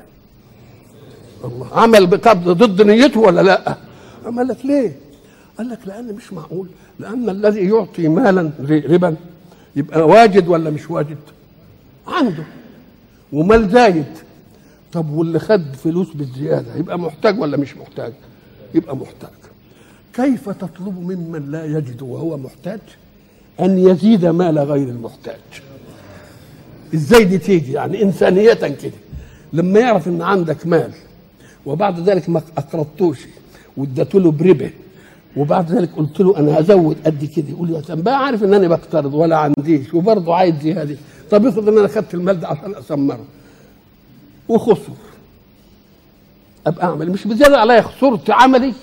الله 1.45 1.69
عمل 1.73 2.07
بقبض 2.07 2.49
ضد 2.49 2.83
نيته 2.83 3.21
ولا 3.21 3.41
لا؟ 3.41 3.77
عمل 4.27 4.49
لك 4.49 4.67
ليه؟ 4.67 4.97
قال 5.59 5.69
لك 5.69 5.79
لأن 5.87 6.15
مش 6.15 6.33
معقول. 6.33 6.69
لأن 6.99 7.29
الذي 7.29 7.69
يعطي 7.69 8.09
مالا 8.09 8.51
ربا 8.71 9.17
يبقى 9.77 10.09
واجد 10.09 10.49
ولا 10.49 10.71
مش 10.71 10.91
واجد؟ 10.91 11.17
عنده. 12.07 12.45
ومال 13.33 13.69
زايد. 13.71 14.19
طب 14.93 15.11
واللي 15.11 15.39
خد 15.39 15.77
فلوس 15.85 16.09
بالزيادة 16.15 16.75
يبقى 16.77 16.99
محتاج 16.99 17.41
ولا 17.41 17.57
مش 17.57 17.77
محتاج؟ 17.77 18.13
يبقى 18.75 18.97
محتاج. 18.97 19.31
كيف 20.15 20.49
تطلب 20.49 20.99
ممن 21.01 21.51
لا 21.51 21.65
يجد 21.65 22.03
وهو 22.03 22.37
محتاج؟ 22.37 22.81
أن 23.61 23.79
يزيد 23.79 24.27
مال 24.27 24.59
غير 24.59 24.89
المحتاج. 24.89 25.41
إزاي 26.95 27.25
دي 27.25 27.39
تيجي؟ 27.39 27.73
يعني 27.73 28.03
إنسانية 28.03 28.53
كده. 28.55 28.93
لما 29.53 29.81
يعرف 29.81 30.09
إن 30.09 30.23
عندك 30.23 30.67
مال 30.67 30.91
وبعد 31.67 32.01
ذلك 32.01 32.29
ما 32.31 32.43
أقرضتوش 32.59 33.19
واديت 33.77 34.15
له 34.15 34.31
بربه 34.31 34.71
وبعد 35.37 35.73
ذلك 35.73 35.91
قلت 35.97 36.21
له 36.21 36.37
أنا 36.39 36.61
هزود 36.61 36.97
قد 37.07 37.25
كده 37.25 37.49
يقول 37.49 37.85
سلام 37.85 38.03
بقى 38.03 38.25
عارف 38.27 38.45
إن 38.45 38.55
أنا 38.55 38.69
بقترض 38.69 39.15
ولا 39.15 39.37
عنديش 39.37 39.95
وبرضه 39.95 40.35
عايز 40.35 40.55
زياده 40.63 40.97
طب 41.31 41.47
افرض 41.47 41.69
إن 41.69 41.79
أنا 41.79 41.89
خدت 41.89 42.15
المال 42.15 42.41
ده 42.41 42.49
عشان 42.49 42.75
أسمره. 42.75 43.25
وخسر. 44.49 44.93
أبقى 46.67 46.87
أعمل. 46.87 47.11
مش 47.11 47.27
بزيادة 47.27 47.59
عليا 47.59 47.81
خسرت 47.83 48.31
عملي. 48.31 48.75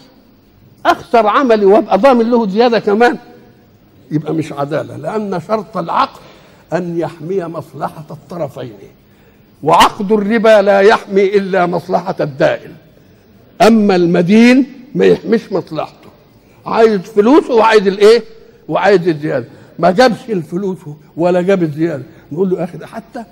اخسر 0.85 1.27
عملي 1.27 1.65
وأبقى 1.65 1.97
ضامن 1.97 2.29
له 2.29 2.47
زيادة 2.47 2.79
كمان. 2.79 3.17
يبقى 4.11 4.33
مش 4.33 4.53
عدالة 4.53 4.95
لأن 4.97 5.41
شرط 5.47 5.77
العقد 5.77 6.19
أن 6.73 6.99
يحمي 6.99 7.43
مصلحة 7.43 8.05
الطرفين. 8.11 8.73
وعقد 9.63 10.11
الربا 10.11 10.61
لا 10.61 10.79
يحمي 10.79 11.23
إلا 11.23 11.65
مصلحة 11.65 12.15
الدائن. 12.19 12.71
أما 13.61 13.95
المدين 13.95 14.65
ما 14.95 15.05
يحميش 15.05 15.51
مصلحته. 15.51 16.09
عايز 16.65 17.01
فلوسه 17.01 17.53
وعايز 17.53 17.87
الإيه؟ 17.87 18.23
وعايز 18.67 19.07
الزيادة. 19.07 19.47
ما 19.79 19.91
جابش 19.91 20.29
الفلوس 20.29 20.77
ولا 21.17 21.41
جاب 21.41 21.63
الزيادة. 21.63 22.03
نقول 22.31 22.49
له 22.49 22.63
أخي 22.63 22.85
حتى 22.85 23.23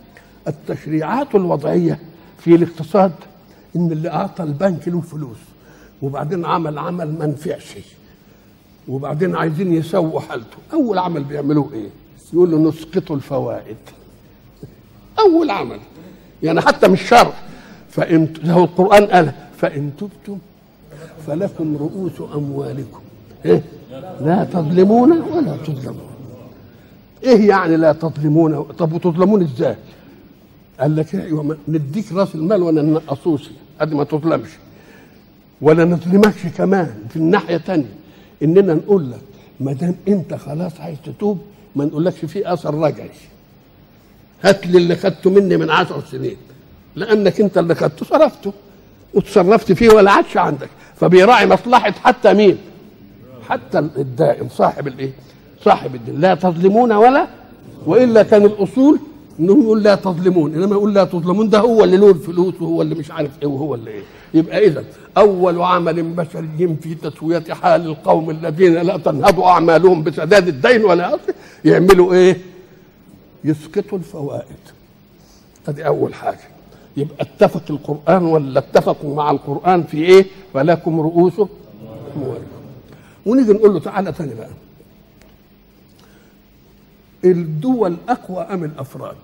التشريعات 0.47 1.35
الوضعية 1.35 1.99
في 2.39 2.55
الاقتصاد 2.55 3.11
إن 3.75 3.91
اللي 3.91 4.09
أعطى 4.09 4.43
البنك 4.43 4.87
له 4.87 5.01
فلوس. 5.01 5.37
وبعدين 6.03 6.45
عمل 6.45 6.77
عمل 6.77 7.17
ما 7.19 7.25
نفعش. 7.25 7.77
وبعدين 8.87 9.35
عايزين 9.35 9.73
يسووا 9.73 10.19
حالته. 10.19 10.57
أول 10.73 10.97
عمل 10.97 11.23
بيعملوه 11.23 11.73
إيه؟ 11.73 11.89
يقول 12.33 12.51
له 12.51 12.57
نسقط 12.57 13.11
الفوائد. 13.11 13.77
أول 15.19 15.49
عمل. 15.49 15.79
يعني 16.43 16.61
حتى 16.61 16.87
مش 16.87 17.01
شرع 17.01 17.33
فإن 17.89 18.33
هو 18.45 18.63
القرآن 18.63 19.05
قال 19.05 19.31
فإن 19.57 19.91
تبتم 19.97 20.37
فلكم 21.27 21.77
رؤوس 21.77 22.31
أموالكم. 22.35 22.99
إيه؟ 23.45 23.63
لا 24.21 24.47
تظلمون 24.53 25.11
ولا 25.21 25.57
تظلمون. 25.57 26.09
إيه 27.23 27.49
يعني 27.49 27.77
لا 27.77 27.93
تظلمون؟ 27.93 28.63
طب 28.63 28.93
وتظلمون 28.93 29.41
إزاي؟ 29.41 29.75
قال 30.79 30.95
لك 30.95 31.15
أيوه 31.15 31.57
نديك 31.67 32.11
رأس 32.11 32.35
المال 32.35 32.63
ولا 32.63 32.81
ننقصوش. 32.81 33.49
قد 33.81 33.93
ما 33.93 34.03
تظلمش. 34.03 34.49
ولا 35.63 35.85
نظلمكش 35.85 36.45
كمان. 36.57 36.93
في 37.09 37.15
الناحية 37.15 37.55
الثانية 37.55 37.93
إننا 38.43 38.73
نقول 38.73 39.11
لك 39.11 39.21
ما 39.59 39.73
دام 39.73 39.95
أنت 40.07 40.33
خلاص 40.33 40.79
عايز 40.79 40.97
تتوب 41.05 41.41
ما 41.75 41.85
نقولكش 41.85 42.25
في 42.25 42.53
أثر 42.53 42.73
رجعي 42.73 43.09
هات 44.43 44.67
لي 44.67 44.77
اللي 44.77 44.95
خدته 44.95 45.29
مني 45.29 45.57
من 45.57 45.69
عشر 45.69 46.03
سنين. 46.11 46.37
لأنك 46.95 47.41
أنت 47.41 47.57
اللي 47.57 47.75
خدته 47.75 48.05
صرفته. 48.05 48.53
وتصرفت 49.13 49.71
فيه 49.71 49.89
ولا 49.89 50.11
عادش 50.11 50.37
عندك. 50.37 50.69
فبيراعي 50.95 51.47
مصلحة 51.47 51.91
حتى 51.91 52.33
مين؟ 52.33 52.57
حتى 53.49 53.79
الدائم 53.79 54.49
صاحب 54.49 54.87
الإيه؟ 54.87 55.11
صاحب 55.61 55.95
الدين. 55.95 56.21
لا 56.21 56.35
تظلمون 56.35 56.91
ولا؟ 56.91 57.27
وإلا 57.85 58.23
كان 58.23 58.45
الأصول 58.45 58.99
انه 59.39 59.63
يقول 59.63 59.83
لا 59.83 59.95
تظلمون 59.95 60.53
إنما 60.53 60.75
يقول 60.75 60.93
لا 60.93 61.03
تظلمون 61.03 61.49
ده 61.49 61.59
هو 61.59 61.83
اللي 61.83 61.97
له 61.97 62.09
الفلوس 62.09 62.53
وهو 62.61 62.81
اللي 62.81 62.95
مش 62.95 63.11
عارف 63.11 63.31
إيه 63.41 63.47
وهو 63.47 63.75
اللي 63.75 63.91
إيه. 63.91 64.01
يبقى 64.33 64.65
اذا 64.67 64.83
أول 65.17 65.61
عمل 65.61 66.03
بشري 66.03 66.77
في 66.81 66.95
تسوية 66.95 67.43
حال 67.49 67.85
القوم 67.85 68.29
الذين 68.29 68.73
لا 68.73 68.97
تنهض 68.97 69.39
أعمالهم 69.39 70.03
بسداد 70.03 70.47
الدين 70.47 70.85
ولا 70.85 71.19
يعملوا 71.65 72.13
إيه؟ 72.13 72.37
يسقطوا 73.43 73.97
الفوائد. 73.97 74.45
ادي 75.67 75.87
أول 75.87 76.13
حاجة. 76.13 76.39
يبقى 76.97 77.15
اتفق 77.21 77.63
القرآن 77.69 78.25
ولا 78.25 78.59
اتفقوا 78.59 79.15
مع 79.15 79.31
القرآن 79.31 79.83
في 79.83 79.97
إيه؟ 79.97 80.25
فلكم 80.53 80.99
رؤوس 81.01 81.33
ونيجي 83.25 83.53
نقول 83.53 83.73
له 83.73 83.79
تعالى 83.79 84.11
تاني 84.11 84.33
بقى. 84.33 84.49
الدول 87.25 87.97
أقوى 88.09 88.41
أم 88.43 88.63
الأفراد؟ 88.63 89.15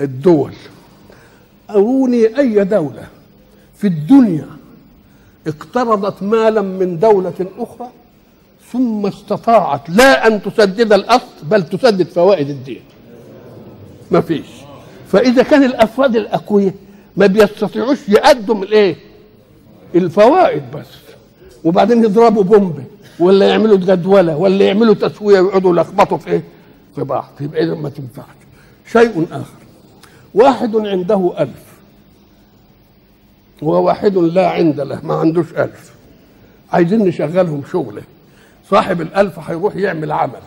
الدول. 0.00 0.52
أروني 1.70 2.38
أي 2.38 2.64
دولة 2.64 3.08
في 3.78 3.86
الدنيا 3.86 4.46
اقترضت 5.46 6.22
مالا 6.22 6.60
من 6.60 6.98
دولة 6.98 7.46
أخرى 7.58 7.88
ثم 8.72 9.06
استطاعت 9.06 9.90
لا 9.90 10.26
أن 10.26 10.42
تسدد 10.42 10.92
الاصل 10.92 11.32
بل 11.42 11.68
تسدد 11.68 12.06
فوائد 12.06 12.50
الدين. 12.50 12.82
ما 14.10 14.20
فيش. 14.20 14.46
فإذا 15.08 15.42
كان 15.42 15.64
الأفراد 15.64 16.16
الأقوياء 16.16 16.74
ما 17.16 17.26
بيستطيعوش 17.26 18.08
يقدم 18.08 18.62
الإيه؟ 18.62 18.96
الفوائد 19.94 20.62
بس. 20.74 20.86
وبعدين 21.64 22.04
يضربوا 22.04 22.42
بومب 22.42 22.84
ولا 23.18 23.48
يعملوا 23.48 23.76
جدولة 23.76 24.36
ولا 24.36 24.64
يعملوا 24.64 24.94
تسوية 24.94 25.40
ويقعدوا 25.40 25.70
يلخبطوا 25.70 26.18
في 26.18 26.30
إيه 26.30 26.42
في 26.94 27.04
بعض 27.04 27.28
يبقى 27.40 27.64
اذا 27.64 27.74
ما 27.74 27.88
تنفعش. 27.88 28.26
شيء 28.92 29.26
آخر. 29.32 29.56
واحد 30.34 30.76
عنده 30.76 31.34
ألف. 31.38 31.66
وواحد 33.62 34.16
لا 34.16 34.50
عند 34.50 34.80
له 34.80 35.00
ما 35.04 35.14
عندوش 35.14 35.52
ألف. 35.52 35.94
عايزين 36.72 37.04
نشغلهم 37.04 37.62
شغلة. 37.72 38.02
صاحب 38.70 39.00
الألف 39.00 39.38
هيروح 39.38 39.76
يعمل 39.76 40.12
عمل. 40.12 40.40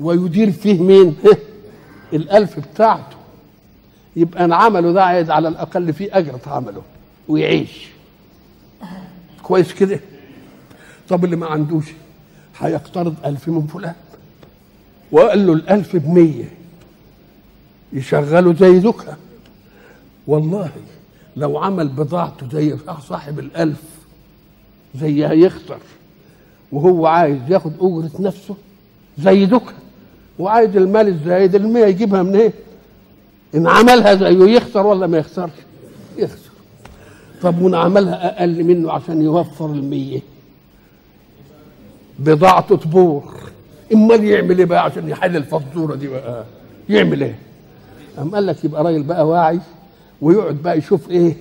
ويدير 0.00 0.50
فيه 0.50 0.82
مين؟ 0.82 1.16
الألف 2.12 2.58
بتاعته. 2.58 3.16
يبقى 4.16 4.44
أنا 4.44 4.56
عمله 4.56 4.92
ده 4.92 5.04
عايز 5.04 5.30
على 5.30 5.48
الأقل 5.48 5.92
فيه 5.92 6.18
أجرة 6.18 6.40
عمله. 6.46 6.82
ويعيش. 7.28 7.88
كويس 9.42 9.72
كده؟ 9.74 10.00
طب 11.08 11.24
اللي 11.24 11.36
ما 11.36 11.46
عندوش 11.46 11.84
هيقترض 12.58 13.14
ألف 13.24 13.48
من 13.48 13.66
فلان. 13.66 13.94
وقال 15.12 15.46
له 15.46 15.52
الألف 15.52 15.96
بمية. 15.96 16.48
يشغله 17.92 18.54
زي 18.54 18.78
ذكها 18.78 19.16
والله 20.26 20.70
لو 21.36 21.58
عمل 21.58 21.88
بضاعته 21.88 22.48
زي 22.52 22.76
صاحب 23.08 23.38
الألف 23.38 23.82
زي 25.00 25.26
هيخسر. 25.26 25.78
وهو 26.72 27.06
عايز 27.06 27.38
ياخد 27.48 27.72
أجرة 27.80 28.10
نفسه 28.20 28.54
زي 29.18 29.44
ذكها 29.44 29.74
وعايز 30.38 30.76
المال 30.76 31.08
الزايد 31.08 31.54
المية 31.54 31.84
يجيبها 31.86 32.22
من 32.22 32.36
إيه؟ 32.36 32.52
إن 33.54 33.66
عملها 33.66 34.14
زيه 34.14 34.44
يخسر 34.56 34.86
ولا 34.86 35.06
ما 35.06 35.18
يخسرش؟ 35.18 35.50
يخسر. 36.18 36.50
طب 37.42 37.62
وإن 37.62 37.74
عملها 37.74 38.38
أقل 38.38 38.64
منه 38.64 38.92
عشان 38.92 39.22
يوفر 39.22 39.66
المية. 39.66 40.20
بضاعته 42.18 42.76
تبور 42.76 43.34
إمال 43.94 44.24
يعمل 44.24 44.58
إيه 44.58 44.64
بقى 44.64 44.84
عشان 44.84 45.08
يحل 45.08 45.36
الفزورة 45.36 45.94
دي 45.94 46.08
بقى؟ 46.08 46.44
يعمل 46.88 47.22
إيه؟ 47.22 47.38
قام 48.16 48.30
قال 48.34 48.46
لك 48.46 48.64
يبقى 48.64 48.84
راجل 48.84 49.02
بقى 49.02 49.28
واعي 49.28 49.60
ويقعد 50.20 50.54
بقى 50.54 50.78
يشوف 50.78 51.10
إيه؟ 51.10 51.36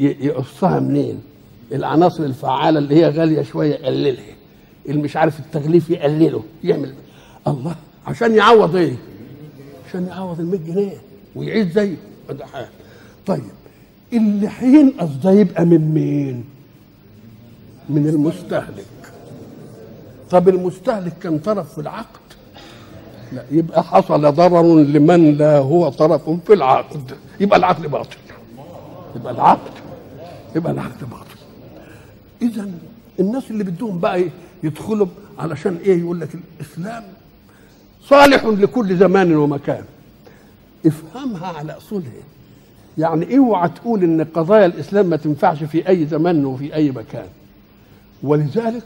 يقصها 0.00 0.80
منين؟ 0.80 1.20
العناصر 1.72 2.24
الفعالة 2.24 2.78
اللي 2.78 2.94
هي 2.96 3.08
غالية 3.08 3.42
شوية 3.42 3.70
يقللها. 3.74 4.24
اللي 4.88 5.02
مش 5.02 5.16
عارف 5.16 5.40
التغليف 5.40 5.90
يقلله. 5.90 6.42
يعمل 6.64 6.94
الله 7.46 7.74
عشان 8.06 8.34
يعوض 8.34 8.76
إيه؟ 8.76 8.94
عشان 9.88 10.06
يعوض 10.06 10.40
ال 10.40 10.46
100 10.46 10.60
جنيه 10.60 10.96
ويعيد 11.36 11.70
زيه. 11.72 11.96
ده 12.30 12.46
حاجة. 12.46 12.68
طيب 13.26 13.42
اللي 14.12 14.48
هينقص 14.58 15.10
ده 15.24 15.30
يبقى 15.30 15.64
من 15.64 15.94
مين؟ 15.94 16.44
من 17.88 18.08
المستهلك. 18.08 18.84
طب 20.30 20.48
المستهلك 20.48 21.12
كان 21.22 21.38
طرف 21.38 21.72
في 21.74 21.80
العقد؟ 21.80 22.20
لا 23.32 23.44
يبقى 23.50 23.82
حصل 23.84 24.32
ضرر 24.34 24.78
لمن 24.82 25.34
لا 25.34 25.58
هو 25.58 25.88
طرف 25.88 26.30
في 26.30 26.52
العقد. 26.52 27.12
يبقى 27.40 27.58
العقد 27.58 27.86
باطل. 27.86 28.16
يبقى 29.16 29.32
العقد 29.32 29.72
يبقى 30.56 30.72
العقد 30.72 31.10
باطل. 31.10 31.40
اذا 32.42 32.70
الناس 33.20 33.50
اللي 33.50 33.64
بدهم 33.64 33.98
بقى 33.98 34.14
إيه؟ 34.14 34.30
يدخلوا 34.62 35.06
علشان 35.38 35.76
إيه؟ 35.84 36.00
يقول 36.00 36.20
لك 36.20 36.28
الإسلام 36.34 37.02
صالح 38.04 38.44
لكل 38.44 38.96
زمان 38.96 39.36
ومكان. 39.36 39.84
افهمها 40.86 41.46
على 41.46 41.72
أصولها. 41.76 42.10
يعني 42.98 43.38
اوعى 43.38 43.68
تقول 43.68 44.02
إن 44.02 44.24
قضايا 44.24 44.66
الإسلام 44.66 45.06
ما 45.06 45.16
تنفعش 45.16 45.64
في 45.64 45.88
أي 45.88 46.06
زمان 46.06 46.44
وفي 46.44 46.74
أي 46.74 46.90
مكان. 46.90 47.26
ولذلك 48.22 48.84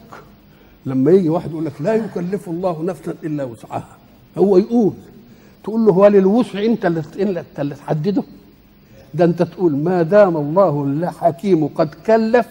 لما 0.87 1.11
يجي 1.11 1.29
واحد 1.29 1.51
يقول 1.51 1.65
لك 1.65 1.73
لا 1.81 1.95
يكلف 1.95 2.49
الله 2.49 2.83
نفسا 2.83 3.15
إلا 3.25 3.45
وسعها 3.45 3.97
هو 4.39 4.59
يقول 4.59 4.93
تقول 5.65 5.87
له 5.87 5.93
هو 5.93 6.07
للوسع 6.07 6.65
أنت 6.65 6.87
اللي 6.87 7.03
إنت 7.21 7.61
اللي 7.61 7.75
تحدده؟ 7.75 8.23
ده 9.15 9.25
أنت 9.25 9.43
تقول 9.43 9.77
ما 9.77 10.03
دام 10.03 10.37
الله 10.37 10.85
الحكيم 10.85 11.67
قد 11.67 11.89
كلف 12.07 12.47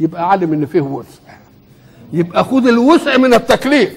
يبقى 0.00 0.28
عالم 0.30 0.52
إن 0.52 0.66
فيه 0.66 0.80
وسع. 0.80 1.36
يبقى 2.12 2.44
خد 2.44 2.66
الوسع 2.66 3.16
من 3.16 3.34
التكليف. 3.34 3.96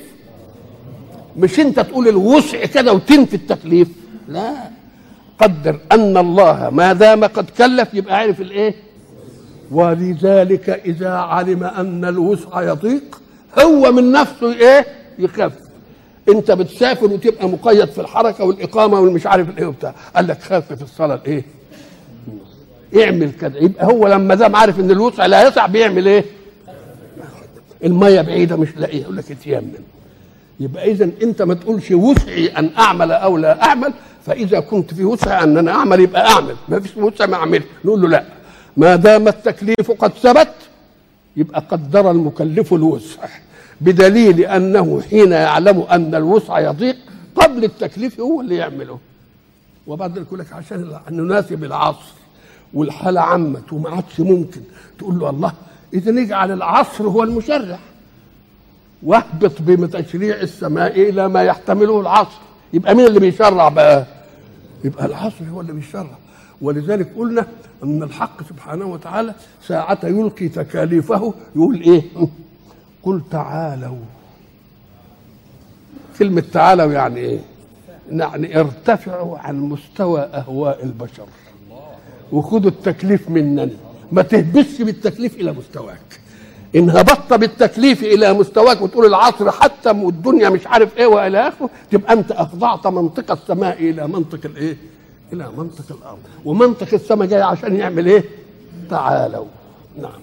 مش 1.38 1.60
أنت 1.60 1.80
تقول 1.80 2.08
الوسع 2.08 2.66
كده 2.66 2.94
وتنفي 2.94 3.34
التكليف 3.36 3.88
لا. 4.28 4.54
قدر 5.40 5.80
أن 5.92 6.18
الله 6.18 6.70
ما 6.70 6.94
دام 6.94 7.24
قد 7.24 7.50
كلف 7.50 7.94
يبقى 7.94 8.16
عارف 8.18 8.42
الإيه؟ 8.42 8.76
ولذلك 9.72 10.70
إذا 10.70 11.10
علم 11.10 11.64
أن 11.64 12.06
الوسع 12.06 12.62
يضيق 12.62 13.22
هو 13.60 13.92
من 13.92 14.12
نفسه 14.12 14.54
إيه؟ 14.54 14.86
يخف 15.20 15.52
أنت 16.30 16.52
بتسافر 16.52 17.06
وتبقى 17.06 17.50
مقيد 17.50 17.86
في 17.90 18.02
الحركة 18.02 18.44
والإقامة 18.44 19.00
والمش 19.00 19.28
عارف 19.28 19.50
الايه 19.50 19.66
وبتاع. 19.66 19.94
قال 20.16 20.28
لك 20.28 20.42
خف 20.42 20.74
في 20.74 20.82
الصلاة 20.82 21.16
الايه 21.16 21.44
اعمل 23.06 23.32
كده 23.32 23.60
يبقى 23.60 23.86
هو 23.86 24.08
لما 24.08 24.36
دام 24.36 24.56
عارف 24.56 24.80
إن 24.80 24.92
الوسع 24.92 25.26
لا 25.26 25.48
يسع 25.48 25.66
بيعمل 25.66 26.08
إيه؟ 26.08 26.26
المية 27.84 28.22
بعيدة 28.22 28.56
مش 28.56 28.68
لاقيها. 28.78 29.02
يقول 29.02 29.18
لك 29.18 29.32
اتيمم 29.32 29.72
يبقى 30.60 30.92
اذا 30.92 31.10
أنت 31.24 31.42
ما 31.42 31.54
تقولش 31.54 31.92
وسعي 31.92 32.48
أن 32.48 32.70
أعمل 32.80 33.12
أو 33.12 33.38
لا 33.38 33.64
أعمل 33.64 33.94
فإذا 34.26 34.60
كنت 34.60 34.94
في 34.94 35.04
وسع 35.06 35.44
أن 35.44 35.58
أنا 35.58 35.72
أعمل 35.72 36.00
يبقى 36.00 36.28
أعمل. 36.30 36.56
ما 36.70 36.80
فيش 36.80 36.98
وسع 36.98 37.26
ما 37.26 37.36
اعمل 37.36 37.64
نقول 37.86 38.02
له 38.02 38.08
لا. 38.08 38.24
ما 38.78 38.96
دام 38.96 39.28
التكليف 39.28 39.92
قد 40.00 40.12
ثبت 40.14 40.48
يبقى 41.38 41.64
قدر 41.70 42.12
المكلف 42.12 42.74
الوسع. 42.74 43.28
بدليل 43.82 44.40
أنه 44.40 45.02
حين 45.02 45.32
يعلم 45.32 45.82
أن 45.82 46.16
الوسع 46.16 46.60
يضيق 46.60 46.96
قبل 47.36 47.64
التكليف 47.64 48.20
هو 48.20 48.42
اللي 48.42 48.56
يعمله. 48.56 49.00
وبعد 49.88 50.18
يقول 50.18 50.40
لك 50.40 50.54
عشان 50.54 51.00
نناسب 51.10 51.64
العصر 51.64 52.14
والحالة 52.74 53.22
عمت 53.22 53.74
وما 53.74 53.90
عادش 53.90 54.20
ممكن 54.20 54.62
تقول 55.00 55.20
له 55.20 55.30
الله 55.30 55.54
إذا 55.94 56.12
نجعل 56.12 56.52
العصر 56.52 57.08
هو 57.08 57.24
المشرع. 57.24 57.80
واهبط 59.04 59.62
بتشريع 59.62 60.36
السماء 60.42 61.10
إلى 61.10 61.30
ما 61.30 61.44
يحتمله 61.44 62.02
العصر. 62.02 62.40
يبقى 62.74 62.96
مين 62.96 63.06
اللي 63.06 63.20
بيشرع 63.20 63.70
بقى؟ 63.70 64.06
يبقى 64.84 65.06
العصر 65.06 65.46
هو 65.54 65.62
اللي 65.62 65.74
بيشرع. 65.74 66.18
ولذلك 66.62 67.14
قلنا 67.18 67.46
أن 67.84 68.04
الحق 68.04 68.44
سبحانه 68.50 68.86
وتعالى 68.86 69.34
ساعة 69.68 70.00
يلقي 70.04 70.48
تكاليفه 70.48 71.34
يقول 71.56 71.82
إيه؟ 71.82 72.02
قل 73.04 73.22
تعالوا. 73.32 73.98
كلمة 76.20 76.44
تعالوا 76.54 76.94
يعني 76.94 77.20
إيه؟ 77.20 77.40
يعني 78.12 78.60
ارتفعوا 78.60 79.38
عن 79.38 79.60
مستوى 79.60 80.22
أهواء 80.22 80.84
البشر. 80.84 81.26
وخدوا 82.32 82.70
التكليف 82.70 83.30
منني. 83.30 83.74
ما 84.12 84.22
تهبسش 84.22 84.82
بالتكليف 84.82 85.36
إلى 85.36 85.52
مستواك. 85.52 86.20
إن 86.76 86.90
هبطت 86.90 87.34
بالتكليف 87.34 88.04
إلى 88.04 88.34
مستواك 88.34 88.82
وتقول 88.82 89.06
العصر 89.06 89.52
حتى 89.52 89.90
والدنيا 89.90 90.50
مش 90.50 90.68
عارف 90.68 90.98
إيه 90.98 91.06
وإلى 91.06 91.48
آخره 91.48 91.70
تبقى 91.92 92.14
أنت 92.14 92.32
أخضعت 92.32 92.88
منطق 92.88 93.32
السماء 93.32 93.80
إلى 93.90 94.08
منطق 94.08 94.40
الإيه؟ 94.46 94.78
إلى 95.36 95.52
منطق 95.58 95.86
الأرض. 95.92 96.20
ومنطق 96.46 96.94
السماء 96.94 97.28
جاي 97.28 97.42
عشان 97.42 97.76
يعمل 97.76 98.08
إيه؟ 98.08 98.24
تعالوا. 98.90 99.46
نعم. 100.02 100.22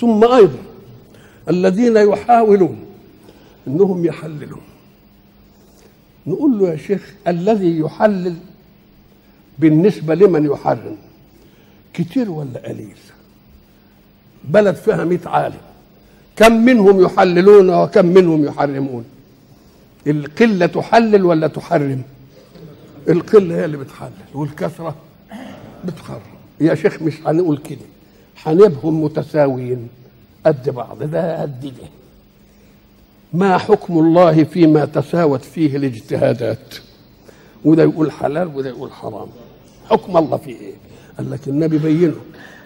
ثم 0.00 0.24
أيضا 0.24 0.58
الذين 1.48 1.96
يحاولون 1.96 2.86
إنهم 3.66 4.04
يحللوا 4.04 4.58
نقول 6.26 6.58
له 6.58 6.68
يا 6.68 6.76
شيخ 6.76 7.14
الذي 7.28 7.78
يحلل 7.78 8.36
بالنسبة 9.58 10.14
لمن 10.14 10.46
يحرم 10.46 10.96
كتير 11.94 12.30
ولا 12.30 12.68
قليل؟ 12.68 12.96
بلد 14.44 14.74
فيها 14.74 15.04
مئة 15.04 15.28
عالم. 15.28 15.60
كم 16.36 16.52
منهم 16.52 17.00
يحللون 17.00 17.70
وكم 17.70 18.06
منهم 18.06 18.44
يحرمون؟ 18.44 19.04
القلة 20.06 20.66
تحلل 20.66 21.24
ولا 21.24 21.46
تحرم؟ 21.46 22.02
القلة 23.08 23.54
هي 23.54 23.64
اللي 23.64 23.76
بتحلل 23.76 24.10
والكثرة 24.34 24.94
بتحرم 25.84 26.20
يا 26.60 26.74
شيخ 26.74 27.02
مش 27.02 27.14
هنقول 27.26 27.58
كده 27.58 27.80
هنبهم 28.44 29.04
متساويين 29.04 29.88
قد 30.46 30.70
بعض 30.70 31.02
ده 31.02 31.42
قد 31.42 31.60
ده. 31.60 31.88
ما 33.32 33.58
حكم 33.58 33.98
الله 33.98 34.44
فيما 34.44 34.84
تساوت 34.84 35.44
فيه 35.44 35.76
الاجتهادات؟ 35.76 36.74
وده 37.64 37.82
يقول 37.82 38.12
حلال 38.12 38.56
وده 38.56 38.68
يقول 38.68 38.92
حرام. 38.92 39.28
حكم 39.90 40.16
الله 40.16 40.36
فيه 40.36 40.56
إيه؟ 40.56 40.74
قال 41.18 41.30
لك 41.30 41.48
النبي 41.48 41.78
بينه 41.78 42.14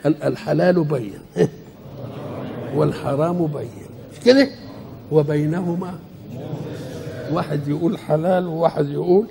قال 0.05 0.22
الحلال 0.22 0.85
بين 0.85 1.18
والحرام 2.74 3.46
بين. 3.46 3.70
مش 4.12 4.20
كده؟ 4.24 4.48
وبينهما 5.12 5.98
واحد 7.32 7.68
يقول 7.68 7.98
حلال 7.98 8.46
وواحد 8.46 8.88
يقول 8.88 9.26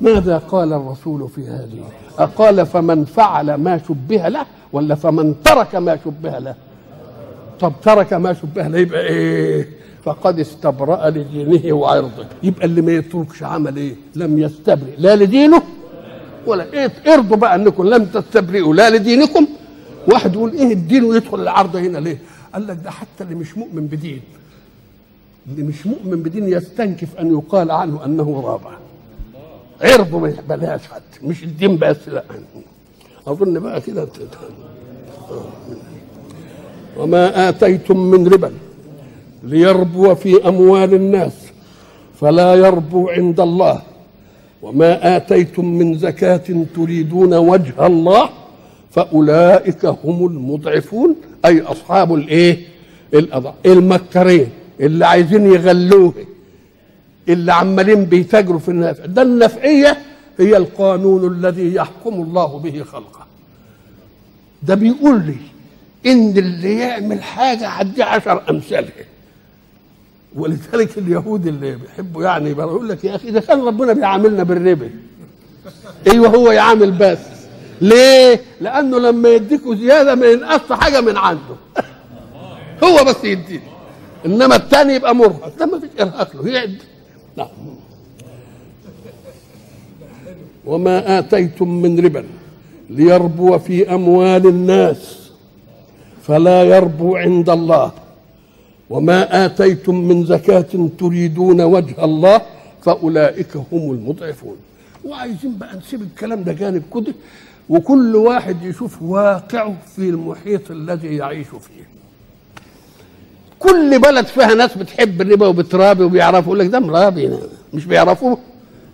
ماذا 0.00 0.38
قال 0.38 0.72
الرسول 0.72 1.28
في 1.28 1.46
هذه؟ 1.46 1.84
أقال 2.18 2.66
فمن 2.66 3.04
فعل 3.04 3.54
ما 3.54 3.78
شبه 3.88 4.28
له 4.28 4.46
ولا 4.72 4.94
فمن 4.94 5.34
ترك 5.44 5.74
ما 5.74 5.98
شبه 6.04 6.38
له؟ 6.38 6.54
طب 7.60 7.72
ترك 7.82 8.12
ما 8.12 8.32
شبه 8.34 8.68
له 8.68 8.78
يبقى 8.78 9.06
إيه؟ 9.06 9.68
فقد 10.04 10.38
استبرأ 10.38 11.10
لدينه 11.10 11.72
وعرضه. 11.72 12.24
يبقى 12.42 12.64
اللي 12.64 12.82
ما 12.82 12.92
يتركش 12.92 13.42
عمل 13.42 13.76
إيه؟ 13.76 13.94
لم 14.14 14.38
يستبرئ. 14.38 14.94
لا 14.98 15.16
لدينه 15.16 15.62
ولا 16.46 16.72
إيه؟ 16.72 16.92
ارضوا 17.14 17.36
بقى 17.36 17.54
أنكم 17.54 17.86
لم 17.86 18.04
تستبرئوا. 18.04 18.74
لا 18.74 18.90
لدينكم. 18.90 19.46
واحد 20.12 20.34
يقول 20.34 20.52
إيه 20.52 20.72
الدين 20.72 21.04
ويدخل 21.04 21.40
العرض 21.40 21.76
هنا 21.76 21.98
ليه؟ 21.98 22.18
قال 22.54 22.66
لك 22.66 22.78
ده 22.84 22.90
حتى 22.90 23.24
اللي 23.24 23.34
مش 23.34 23.58
مؤمن 23.58 23.86
بدين. 23.86 24.20
اللي 25.48 25.62
مش 25.62 25.86
مؤمن 25.86 26.22
بدين 26.22 26.48
يستنكف 26.48 27.16
أن 27.20 27.32
يقال 27.32 27.70
عنه 27.70 28.04
أنه 28.04 28.40
رابع. 28.46 28.70
عرضه 29.80 30.18
ما 30.18 30.28
يقبلهاش 30.28 30.80
حد 30.88 31.02
مش 31.22 31.42
الدين 31.44 31.78
بس 31.78 32.08
لا. 32.08 32.24
أظن 33.26 33.58
بقى 33.58 33.80
كده 33.80 34.08
وما 36.98 37.48
آتيتم 37.48 37.98
من 37.98 38.28
ربا 38.28 38.52
ليربو 39.42 40.14
في 40.14 40.48
أموال 40.48 40.94
الناس 40.94 41.32
فلا 42.20 42.54
يربو 42.54 43.08
عند 43.08 43.40
الله. 43.40 43.82
وما 44.62 45.16
آتيتم 45.16 45.64
من 45.64 45.98
زكاة 45.98 46.64
تريدون 46.76 47.34
وجه 47.34 47.86
الله 47.86 48.28
فأولئك 48.90 49.84
هم 49.86 50.26
المضعفون 50.26 51.16
أي 51.44 51.60
أصحاب 51.62 52.14
الإيه؟ 52.14 52.58
الأضع 53.14 53.52
المكرين. 53.66 54.48
اللي 54.80 55.06
عايزين 55.06 55.46
يغلوه 55.52 56.14
اللي 57.28 57.52
عمالين 57.52 58.04
بيتاجروا 58.04 58.58
في 58.58 58.68
النفع 58.68 59.06
ده 59.06 59.22
النفعية 59.22 59.98
هي 60.38 60.56
القانون 60.56 61.32
الذي 61.32 61.74
يحكم 61.74 62.14
الله 62.14 62.58
به 62.58 62.82
خلقه. 62.84 63.26
ده 64.62 64.74
بيقول 64.74 65.20
لي 65.26 65.36
إن 66.12 66.38
اللي 66.38 66.78
يعمل 66.78 67.22
حاجة 67.22 67.68
هدي 67.68 68.02
عشر 68.02 68.42
أمثالها 68.50 69.04
ولذلك 70.34 70.98
اليهود 70.98 71.46
اللي 71.46 71.76
بيحبوا 71.76 72.24
يعني 72.24 72.50
يقول 72.50 72.88
لك 72.88 73.04
يا 73.04 73.16
أخي 73.16 73.30
ده 73.30 73.40
كان 73.40 73.60
ربنا 73.60 73.92
بيعاملنا 73.92 74.42
بالربا. 74.42 74.90
أيوه 76.06 76.28
هو 76.28 76.50
يعامل 76.50 76.90
بس. 76.90 77.18
ليه؟ 77.80 78.40
لأنه 78.60 78.98
لما 78.98 79.28
يديكوا 79.28 79.74
زيادة 79.74 80.14
ما 80.14 80.26
ينقص 80.26 80.72
حاجة 80.72 81.00
من 81.00 81.16
عنده. 81.16 81.56
هو 82.84 83.04
بس 83.04 83.24
يديك. 83.24 83.62
إنما 84.26 84.56
الثاني 84.56 84.94
يبقى 84.94 85.14
مرهق 85.14 85.58
ده 85.58 85.66
ما 85.66 85.80
فيش 85.80 85.90
إرهاق 86.00 86.36
له 86.36 86.48
يعد. 86.52 86.78
نعم. 87.36 87.48
وما 90.66 91.18
آتيتم 91.18 91.68
من 91.82 92.04
ربا 92.04 92.24
ليربو 92.90 93.58
في 93.58 93.94
أموال 93.94 94.46
الناس 94.46 95.30
فلا 96.22 96.62
يربو 96.64 97.16
عند 97.16 97.50
الله. 97.50 97.92
وما 98.90 99.44
آتيتم 99.46 99.94
من 99.94 100.24
زكاة 100.26 100.88
تريدون 100.98 101.60
وجه 101.60 102.04
الله 102.04 102.40
فأولئك 102.82 103.56
هم 103.56 103.90
المضعفون. 103.90 104.56
وعايزين 105.04 105.58
بقى 105.58 105.76
نسيب 105.76 106.02
الكلام 106.02 106.42
ده 106.44 106.52
جانب 106.52 106.82
كده 106.94 107.14
وكل 107.68 108.16
واحد 108.16 108.62
يشوف 108.62 109.02
واقعه 109.02 109.76
في 109.96 110.08
المحيط 110.08 110.70
الذي 110.70 111.16
يعيش 111.16 111.46
فيه. 111.46 111.99
كل 113.60 113.98
بلد 113.98 114.26
فيها 114.26 114.54
ناس 114.54 114.78
بتحب 114.78 115.20
الربا 115.20 115.46
وبترابي 115.46 116.04
وبيعرفوا 116.04 116.42
يقول 116.42 116.58
لك 116.58 116.66
ده 116.66 116.80
مرابي 116.80 117.30
مش 117.74 117.84
بيعرفوه 117.86 118.38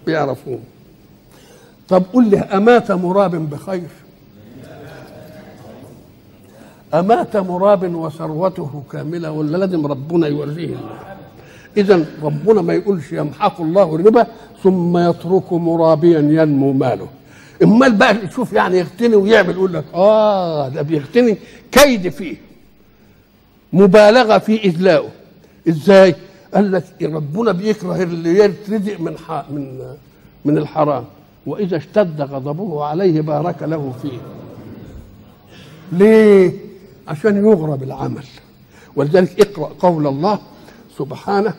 بيعرفوه. 0.07 0.59
طب 1.89 2.03
قل 2.13 2.31
لي 2.31 2.39
أمات 2.39 2.93
مراب 2.93 3.51
بخير؟ 3.51 3.89
أمات 6.95 7.37
مراب 7.37 7.95
وثروته 7.95 8.83
كاملة 8.93 9.31
ولا 9.31 9.57
لازم 9.57 9.87
ربنا 9.87 10.27
يوريه 10.27 10.77
إذا 11.77 12.05
ربنا 12.23 12.63
ما 12.63 12.75
يقولش 12.75 13.13
يمحق 13.13 13.61
الله 13.61 13.95
الربا 13.95 14.27
ثم 14.63 14.99
يترك 14.99 15.53
مرابيا 15.53 16.19
ينمو 16.19 16.73
ماله. 16.73 17.09
إمال 17.63 17.93
بقى 17.93 18.15
تشوف 18.15 18.53
يعني 18.53 18.79
يغتني 18.79 19.17
ويعمل 19.17 19.51
يقول 19.51 19.73
لك 19.75 19.85
آه 19.95 20.69
ده 20.69 20.83
بيغتني 20.83 21.37
كيد 21.73 22.09
فيه. 22.09 22.37
مبالغة 23.77 24.39
في 24.39 24.65
اذلائه 24.65 25.09
إزاي؟ 25.69 26.15
قال 26.55 26.73
لك 26.73 26.85
ربنا 27.03 27.53
بيكره 27.53 28.03
اللي 28.03 28.39
يرتدئ 28.39 29.03
من 29.03 29.17
من 29.51 29.79
من 30.45 30.59
الحرام. 30.59 31.05
وإذا 31.47 31.77
اشتد 31.77 32.21
غضبه 32.21 32.85
عليه 32.85 33.21
بارك 33.21 33.63
له 33.63 33.95
فيه. 34.03 34.19
ليه؟ 35.93 36.53
عشان 37.09 37.47
يغرب 37.47 37.83
العمل. 37.83 38.25
ولذلك 38.97 39.41
اقرأ 39.41 39.73
قول 39.79 40.07
الله 40.07 40.39
سبحانه 40.99 41.55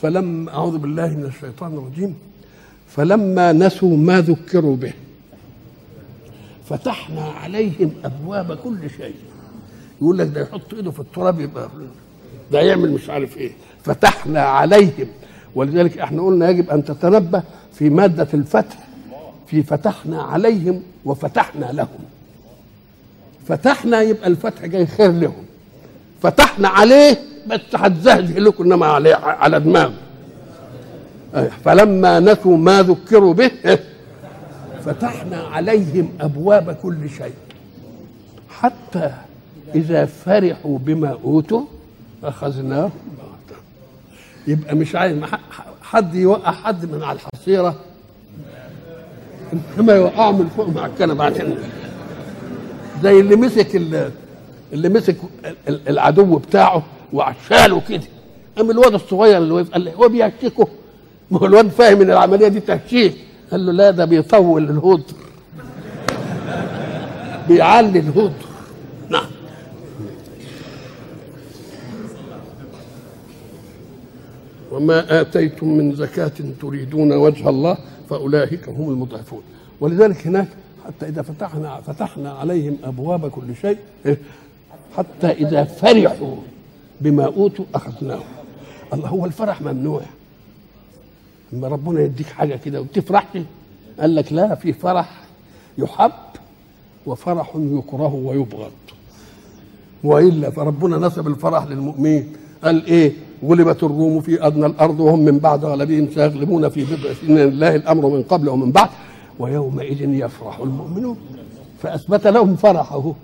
فلما 0.00 0.54
أعوذ 0.54 0.78
بالله 0.78 1.06
من 1.06 1.24
الشيطان 1.24 1.74
الرجيم. 1.74 2.14
فلما 2.88 3.52
نسوا 3.52 3.96
ما 3.96 4.20
ذكروا 4.20 4.76
به 4.76 4.92
فتحنا 6.68 7.22
عليهم 7.22 7.92
أبواب 8.04 8.54
كل 8.64 8.90
شيء. 8.96 9.14
يقول 10.02 10.18
لك 10.18 10.26
ده 10.26 10.40
يحط 10.40 10.74
ايده 10.74 10.90
في 10.90 11.00
التراب 11.00 11.40
يبقى 11.40 11.68
ده 12.52 12.60
يعمل 12.60 12.90
مش 12.92 13.10
عارف 13.10 13.36
إيه. 13.36 13.52
فتحنا 13.84 14.40
عليهم. 14.42 15.06
ولذلك 15.54 15.98
إحنا 15.98 16.22
قلنا 16.22 16.48
يجب 16.50 16.70
أن 16.70 16.84
تتنبه 16.84 17.42
في 17.74 17.90
مادة 17.90 18.28
الفتح. 18.34 18.78
في 19.46 19.62
فتحنا 19.62 20.22
عليهم 20.22 20.82
وفتحنا 21.04 21.64
لهم. 21.72 21.98
فتحنا 23.48 24.02
يبقى 24.02 24.28
الفتح 24.28 24.66
جاي 24.66 24.86
خير 24.86 25.12
لهم. 25.12 25.44
فتحنا 26.22 26.68
عليه 26.68 27.18
بس 27.46 27.60
هتزهزه 27.74 28.38
لكم 28.38 28.64
إنما 28.64 28.86
عليه 28.86 29.14
على 29.14 29.60
دماغه. 29.60 29.92
فلما 31.64 32.20
نسوا 32.20 32.56
ما 32.56 32.82
ذكروا 32.82 33.34
به 33.34 33.50
فتحنا 34.84 35.36
عليهم 35.42 36.08
أبواب 36.20 36.76
كل 36.82 37.10
شيء. 37.10 37.34
حتى 38.48 39.10
إذا 39.74 40.04
فرحوا 40.04 40.78
بما 40.78 41.18
أوتوا 41.24 41.62
أخذناهم 42.24 42.90
يبقى 44.46 44.74
مش 44.74 44.94
عايز 44.94 45.18
حد 45.82 46.14
يوقع 46.14 46.52
حد 46.52 46.92
من 46.92 47.02
على 47.02 47.18
الحصيرة. 47.18 47.74
إنما 49.78 49.92
يوقعوا 49.92 50.32
من 50.32 50.48
فوق 50.56 50.68
مع 50.68 50.86
الكنبة 50.86 51.24
عشان 51.24 51.56
زي 53.02 53.20
اللي 53.20 53.36
مسك 53.36 53.76
اللي 54.72 54.88
مسك 54.88 55.16
العدو 55.68 56.36
بتاعه 56.38 56.82
وشاله 57.12 57.80
كده. 57.88 58.02
قام 58.56 58.70
الواد 58.70 58.94
الصغير 58.94 59.38
اللي 59.38 59.52
واقف 59.54 59.70
قال 59.70 59.84
له 59.84 59.92
هو 59.92 60.08
بيهشكه 60.08 60.68
ما 61.30 61.38
هو 61.38 61.46
الواد 61.46 61.68
فاهم 61.68 62.00
إن 62.00 62.10
العملية 62.10 62.48
دي 62.48 62.60
تهشيك 62.60 63.14
قال 63.50 63.66
له 63.66 63.72
لا 63.72 63.90
ده 63.90 64.04
بيطول 64.04 64.70
الهدر. 64.70 65.02
بيعلي 67.48 67.98
الهدر 67.98 68.32
نعم 69.10 69.24
وما 74.78 75.20
آتيتم 75.20 75.68
من 75.68 75.94
زكاة 75.94 76.32
تريدون 76.60 77.12
وجه 77.12 77.48
الله 77.48 77.78
فأولئك 78.10 78.68
هم 78.68 78.90
المضعفون. 78.90 79.42
ولذلك 79.80 80.26
هناك 80.26 80.48
حتى 80.86 81.08
إذا 81.08 81.22
فتحنا 81.22 81.80
فتحنا 81.80 82.32
عليهم 82.32 82.76
أبواب 82.84 83.30
كل 83.30 83.56
شيء 83.62 83.78
حتى 84.96 85.26
إذا 85.26 85.64
فرحوا 85.64 86.36
بما 87.00 87.24
أوتوا 87.24 87.64
أخذناهم. 87.74 88.24
الله 88.92 89.08
هو 89.08 89.24
الفرح 89.24 89.62
ممنوع. 89.62 90.00
لما 91.52 91.68
ربنا 91.68 92.00
يديك 92.00 92.26
حاجة 92.26 92.56
كده 92.64 92.80
وتفرحش 92.80 93.38
قال 94.00 94.14
لك 94.14 94.32
لا 94.32 94.54
في 94.54 94.72
فرح 94.72 95.22
يحب 95.78 96.12
وفرح 97.06 97.52
يكره 97.56 98.14
ويبغض. 98.14 98.70
وإلا 100.04 100.50
فربنا 100.50 101.06
نسب 101.06 101.26
الفرح 101.26 101.66
للمؤمنين. 101.66 102.32
قال 102.64 102.86
إيه؟ 102.86 103.12
غلبت 103.44 103.82
الروم 103.82 104.20
في 104.20 104.46
أدنى 104.46 104.66
الأرض 104.66 105.00
وهم 105.00 105.24
من 105.24 105.38
بعد 105.38 105.64
غلبهم 105.64 106.08
سيغلبون 106.14 106.68
في 106.68 106.84
بضع 106.84 107.12
سنين 107.20 107.38
لله 107.38 107.74
الأمر 107.76 108.06
من 108.08 108.22
قبل 108.22 108.48
ومن 108.48 108.72
بعد 108.72 108.88
ويومئذ 109.38 110.14
يفرح 110.14 110.58
المؤمنون. 110.58 111.16
فأثبت 111.82 112.26
لهم 112.26 112.56
فرحه. 112.56 113.14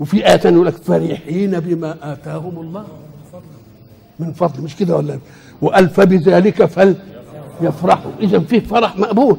وفي 0.00 0.26
آية 0.26 0.40
يقول 0.44 0.66
لك 0.66 0.74
فرحين 0.74 1.60
بما 1.60 2.12
آتاهم 2.12 2.58
الله. 2.58 2.84
من 4.18 4.32
فضل 4.32 4.62
مش 4.62 4.76
كده 4.76 4.96
ولا؟ 4.96 5.18
وقال 5.62 5.88
فبذلك 5.88 6.64
فليفرحوا 6.64 8.12
إذا 8.20 8.38
في 8.38 8.60
فرح 8.60 8.98
مقبول. 8.98 9.36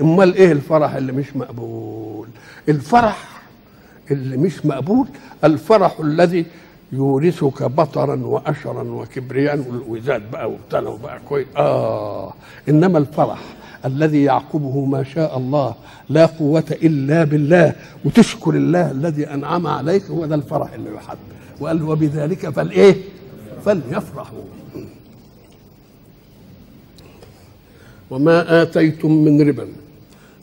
أمال 0.00 0.34
إيه 0.34 0.52
الفرح 0.52 0.94
اللي 0.94 1.12
مش 1.12 1.36
مقبول؟ 1.36 2.28
الفرح 2.68 3.42
اللي 4.10 4.36
مش 4.36 4.66
مقبول 4.66 5.06
الفرح 5.44 6.00
الذي 6.00 6.46
يورثك 6.96 7.62
بطرا 7.62 8.20
واشرا 8.24 8.82
وكبرياء 8.82 9.58
والوزاد 9.58 10.30
بقى 10.30 10.50
وبتاع 10.50 10.80
وبقى 10.80 11.20
كويس. 11.28 11.46
آه. 11.56 12.32
إنما 12.68 12.98
الفرح 12.98 13.38
الذي 13.84 14.22
يعقبه 14.24 14.84
ما 14.84 15.02
شاء 15.02 15.38
الله 15.38 15.74
لا 16.08 16.26
قوة 16.26 16.64
إلا 16.70 17.24
بالله 17.24 17.74
وتشكر 18.04 18.54
الله 18.54 18.90
الذي 18.90 19.24
أنعم 19.34 19.66
عليك 19.66 20.04
هو 20.04 20.26
ده 20.26 20.34
الفرح 20.34 20.72
اللي 20.72 20.94
يحب. 20.94 21.18
وقال 21.60 21.82
وبذلك 21.82 22.48
فالإيه 22.48 22.96
فليفرحوا. 23.64 24.44
وما 28.10 28.62
آتيتم 28.62 29.10
من 29.24 29.48
ربا 29.48 29.68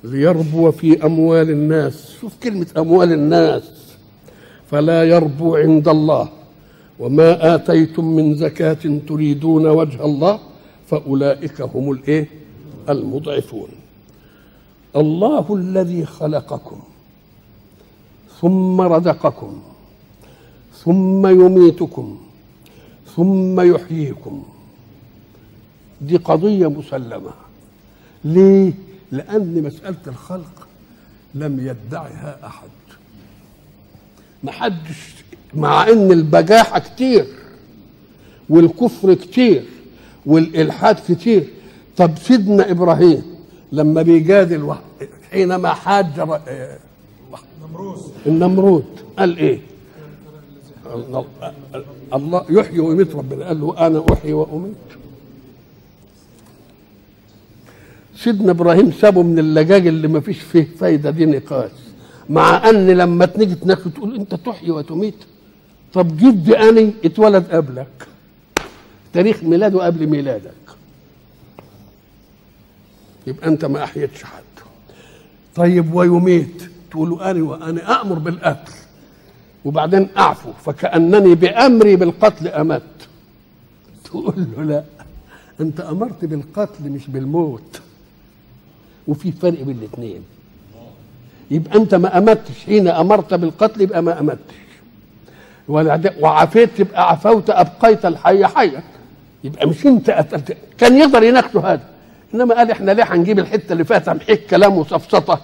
ليربو 0.04 0.72
في 0.72 1.06
أموال 1.06 1.50
الناس. 1.50 2.16
شوف 2.22 2.34
كلمة 2.44 2.68
أموال 2.78 3.12
الناس. 3.12 3.64
فلا 4.72 5.04
يربو 5.04 5.56
عند 5.56 5.88
الله. 5.88 6.30
وما 7.00 7.56
آتيتم 7.56 8.06
من 8.06 8.36
زكاة 8.36 9.00
تريدون 9.08 9.68
وجه 9.68 10.06
الله 10.06 10.40
فأولئك 10.88 11.62
هم 11.62 11.92
الإيه؟ 11.92 12.28
المضعفون. 12.90 13.70
الله 14.96 15.56
الذي 15.56 16.06
خلقكم 16.06 16.80
ثم 18.42 18.82
رزقكم 18.82 19.62
ثم 20.84 21.28
يميتكم 21.28 22.18
ثم 23.16 23.62
يحييكم. 23.62 24.44
دي 26.02 26.18
قضية 26.18 26.68
مسلمة. 26.68 27.32
ليه؟ 28.24 28.74
لأن 29.12 29.64
مسألة 29.64 29.98
الخلق 30.08 30.68
لم 31.36 31.60
يدعها 31.60 32.46
أحد. 32.46 32.70
ما 34.44 34.52
حدش 34.52 35.23
مع 35.56 35.88
إن 35.90 36.12
البجاحة 36.12 36.80
كتير 36.80 37.26
والكفر 38.50 39.14
كتير 39.14 39.64
والإلحاد 40.26 40.98
كتير. 41.10 41.48
طب 41.98 42.12
سيدنا 42.18 42.72
إبراهيم 42.72 43.24
لما 43.72 44.02
بيجادل 44.02 44.76
حينما 45.32 45.74
حاج 45.74 46.06
النمرود 48.26 48.86
قال 49.20 49.38
إيه؟ 49.38 49.60
الله 52.14 52.46
يحيي 52.50 52.80
ويميت 52.80 53.16
ربنا. 53.16 53.48
قال 53.48 53.62
له 53.62 53.88
أنا 53.88 54.06
أحيي 54.14 54.34
وأميت. 54.34 54.74
سيدنا 58.16 58.52
إبراهيم 58.52 58.92
سابه 58.92 59.24
من 59.24 59.40
اللجاج 59.40 59.88
اللي 59.88 60.08
ما 60.08 60.20
فيش 60.20 60.40
فيه 60.40 60.68
فايدة 60.80 61.10
دي 61.10 61.26
نقاش. 61.26 61.72
مع 62.30 62.70
أن 62.70 62.88
لما 62.88 63.26
تيجي 63.26 63.56
تناقش 63.56 63.84
تقول 63.84 64.16
أنت 64.16 64.36
تحيي 64.36 64.72
وتميت 64.72 65.16
طب 65.94 66.18
جدي 66.18 66.58
أني 66.58 66.94
اتولد 67.06 67.52
قبلك. 67.52 68.08
تاريخ 69.14 69.44
ميلاده 69.44 69.86
قبل 69.86 70.08
ميلادك. 70.08 70.52
يبقى 73.28 73.48
أنت 73.48 73.66
ما 73.66 73.84
احيتش 73.84 74.24
حد. 74.24 74.44
طيب 75.56 75.94
ويميت؟ 75.94 76.64
تقول 76.92 77.22
أني 77.22 77.42
وأنا 77.42 78.02
أمر 78.02 78.20
بالقتل. 78.20 78.74
وبعدين 79.66 80.08
أعفو 80.18 80.52
فكأنني 80.66 81.36
بأمري 81.36 81.96
بالقتل 81.96 82.48
أمت. 82.48 82.84
تقول 84.04 84.48
له 84.58 84.64
لا 84.64 84.84
أنت 85.62 85.80
أمرت 85.80 86.26
بالقتل 86.26 86.90
مش 86.90 87.08
بالموت. 87.08 87.82
وفي 89.08 89.32
فرق 89.32 89.62
بين 89.62 89.78
الاثنين 89.78 90.24
يبقى 91.52 91.78
أنت 91.78 91.96
ما 91.96 92.18
أمتش. 92.18 92.60
حين 92.66 92.88
أمرت 92.88 93.34
بالقتل 93.34 93.82
يبقى 93.82 94.04
ما 94.04 94.20
أمتش. 94.20 94.63
وعفيت 95.68 96.78
تبقى 96.78 97.10
عفوت 97.12 97.50
أبقيت 97.50 98.06
الحي 98.06 98.46
حيا 98.48 98.84
يبقى 99.44 99.68
مش 99.68 99.86
أنت 99.86 100.10
قتلت 100.10 100.58
كان 100.78 100.98
يقدر 100.98 101.24
يناقشه 101.24 101.60
هذا. 101.74 101.84
إنما 102.34 102.56
قال 102.56 102.72
إحنا 102.72 102.92
ليه 102.92 103.04
هنجيب 103.04 103.40
الحتة 103.40 103.74
اللي 103.74 103.84
فيها 103.84 103.98
تمحيك 104.00 104.46
كلام 104.48 104.78
وسفسطه 104.78 105.40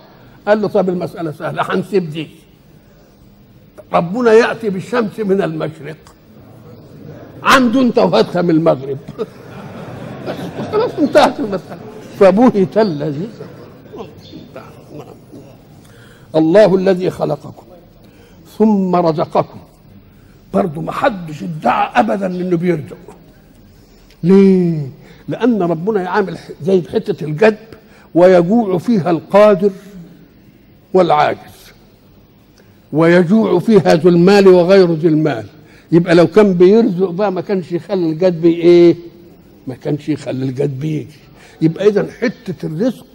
قال 0.48 0.62
له 0.62 0.68
طب 0.68 0.90
المسألة 0.90 1.32
سهلة 1.32 1.64
هنسيب 1.70 2.10
دي 2.10 2.28
ربنا 3.94 4.34
يأتي 4.34 4.70
بالشمس 4.70 5.20
من 5.20 5.42
المشرق. 5.42 5.98
عنده 7.44 7.82
أنت 7.82 7.98
وهاتها 7.98 8.42
من 8.42 8.50
المغرب. 8.50 8.98
خلاص 10.72 10.92
انتهت 11.00 11.40
المسألة. 11.40 11.80
فبهت 12.20 12.78
الذي 12.78 13.30
الله 16.36 16.76
الذي 16.76 17.10
خلقكم 17.10 17.66
ثم 18.58 18.96
رزقكم. 18.96 19.60
برضه 20.54 20.82
ما 20.82 20.92
حدش 20.92 21.44
ادعى 21.44 21.92
ابدا 22.00 22.26
إنه 22.26 22.58
بيرزق 22.58 22.98
ليه؟ 24.24 24.88
لأن 25.28 25.62
ربنا 25.62 26.02
يعامل 26.02 26.38
زي 26.62 26.82
حتة 26.94 27.24
الجدب 27.24 27.58
ويجوع 28.16 28.78
فيها 28.78 29.12
القادر 29.12 29.72
والعاجز. 30.94 31.60
ويجوع 32.94 33.60
فيها 33.60 33.96
ذو 33.96 34.10
المال 34.10 34.48
وغير 34.48 34.94
ذي 34.94 35.08
المال. 35.08 35.46
يبقى 35.92 36.16
لو 36.16 36.28
كان 36.28 36.54
بيرزق 36.54 37.10
بقى 37.10 37.32
ما 37.32 37.42
كانش 37.42 37.72
يخلي 37.72 38.10
الجدب 38.10 38.46
إيه؟ 38.46 38.96
ما 39.68 39.76
كانش 39.76 40.10
يخلي 40.10 40.46
الجدب 40.46 40.84
يجي. 40.84 41.08
يبقى 41.62 41.88
اذا 41.88 42.08
حتة 42.22 42.66
الرزق 42.66 43.06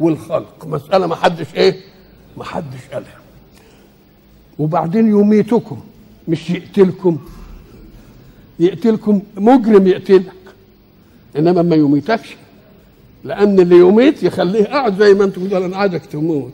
والخلق. 0.00 0.66
مسألة 0.66 1.06
ما 1.06 1.14
حدش 1.16 1.54
إيه؟ 1.54 1.76
ما 2.36 2.44
حدش 2.44 2.80
قالها. 2.92 3.18
وبعدين 4.58 5.08
يميتكم 5.08 5.80
مش 6.30 6.50
يقتلكم. 6.50 7.18
يقتلكم 8.60 9.22
مجرم 9.36 9.86
يقتلك. 9.86 10.32
إنما 11.36 11.62
ما 11.62 11.76
يميتكش. 11.76 12.36
لأن 13.24 13.60
اللي 13.60 13.78
يميت 13.78 14.22
يخليه 14.22 14.64
قاعد 14.64 14.98
زي 15.02 15.14
ما 15.14 15.24
انت 15.24 15.38
بتقول 15.38 15.62
أنا 15.62 15.76
عايزك 15.76 16.06
تموت. 16.06 16.52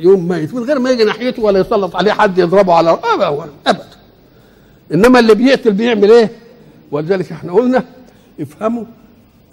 يوم 0.00 0.28
ميت 0.28 0.54
من 0.54 0.62
غير 0.62 0.78
ما 0.78 0.90
يجي 0.90 1.04
ناحيته 1.04 1.42
ولا 1.42 1.60
يسلط 1.60 1.96
عليه 1.96 2.12
حد 2.12 2.38
يضربه 2.38 2.74
على 2.74 2.98
أبدا 3.14 3.50
أبدا. 3.66 3.86
إنما 4.94 5.18
اللي 5.18 5.34
بيقتل 5.34 5.72
بيعمل 5.72 6.10
إيه؟ 6.10 6.30
ولذلك 6.90 7.32
إحنا 7.32 7.52
قلنا 7.52 7.84
افهموا 8.40 8.84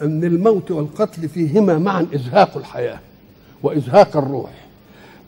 إن 0.02 0.24
الموت 0.24 0.72
والقتل 0.72 1.30
فيهما 1.30 1.78
معا 1.78 2.08
إزهاق 2.16 2.58
الحياة 2.58 3.00
وإزهاق 3.64 4.18
الروح. 4.18 4.52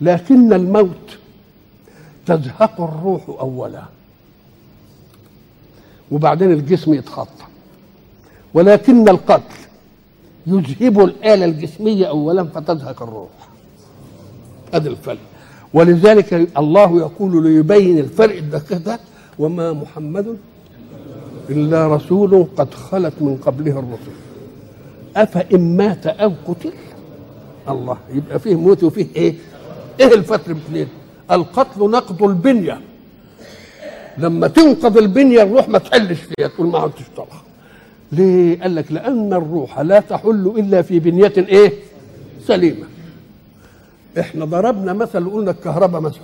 لكن 0.02 0.54
الموت 0.54 1.18
تزهق 2.30 2.82
الروح 2.82 3.22
اولا. 3.30 3.84
وبعدين 6.12 6.52
الجسم 6.52 6.94
يتخطى. 6.94 7.44
ولكن 8.54 9.10
القتل 9.10 9.56
يذهب 10.48 11.00
الآلة 11.00 11.46
الجسمية 11.46 12.06
أولا 12.06 12.44
فتزهق 12.44 13.04
الروح. 13.04 13.30
هذا 14.74 14.90
الفرق. 14.90 15.18
ولذلك 15.74 16.50
الله 16.58 16.98
يقول 16.98 17.44
ليبين 17.44 18.00
الفرق 18.00 18.36
الدقيق 18.38 18.78
ده 18.78 19.00
وما 19.40 19.74
محمد 19.74 20.38
إلا 21.50 21.96
رسول 21.96 22.48
قد 22.58 22.74
خلت 22.74 23.14
من 23.22 23.38
قبله 23.38 23.80
الرسل. 23.80 24.12
أفإن 25.16 25.78
مات 25.78 26.08
أو 26.08 26.32
قتل 26.48 26.74
الله 27.70 27.98
يبقى 28.14 28.40
فيه 28.40 28.56
موت 28.56 28.84
وفيه 28.84 29.08
إيه؟ 29.16 29.36
إيه 30.00 30.14
الفتر 30.14 30.54
باثنين؟ 30.54 30.88
القتل 31.32 31.90
نقض 31.90 32.24
البنية 32.24 32.82
لما 34.18 34.48
تنقض 34.48 34.98
البنية 34.98 35.44
الروح 35.44 35.70
ما 35.70 35.78
تحلش 35.78 36.20
فيها 36.20 36.48
تقول 36.48 36.68
ما 36.68 36.80
عدتش 36.80 37.02
طبعا 37.18 37.42
ليه؟ 38.12 38.62
قال 38.62 38.76
لك 38.76 38.92
لأن 38.92 39.34
الروح 39.34 39.80
لا 39.80 40.00
تحل 40.00 40.54
إلا 40.58 40.82
في 40.82 41.00
بنية 41.00 41.34
إيه؟ 41.38 41.74
سليمة. 42.48 42.86
إحنا 44.20 44.46
ضربنا 44.46 44.94
مثل 44.94 45.24
وقلنا 45.28 45.52
الكهرباء 45.52 46.02
مثلا. 46.02 46.22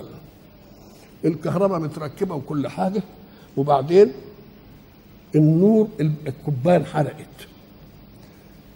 الكهرباء 1.24 1.78
متركبة 1.80 2.34
وكل 2.34 2.68
حاجة 2.68 3.02
وبعدين 3.56 4.12
النور 5.34 5.88
الكوباية 6.26 6.76
انحرقت. 6.76 7.26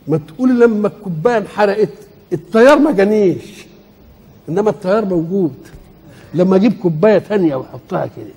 ما 0.08 0.16
تقول 0.18 0.60
لما 0.60 0.88
الكوباية 0.88 1.38
انحرقت 1.38 1.92
التيار 2.32 2.78
ما 2.78 2.90
جانيش 2.92 3.66
إنما 4.48 4.70
التيار 4.70 5.04
موجود. 5.04 5.54
لما 6.34 6.56
أجيب 6.56 6.72
كوباية 6.82 7.18
ثانية 7.18 7.56
وأحطها 7.56 8.06
كده. 8.06 8.34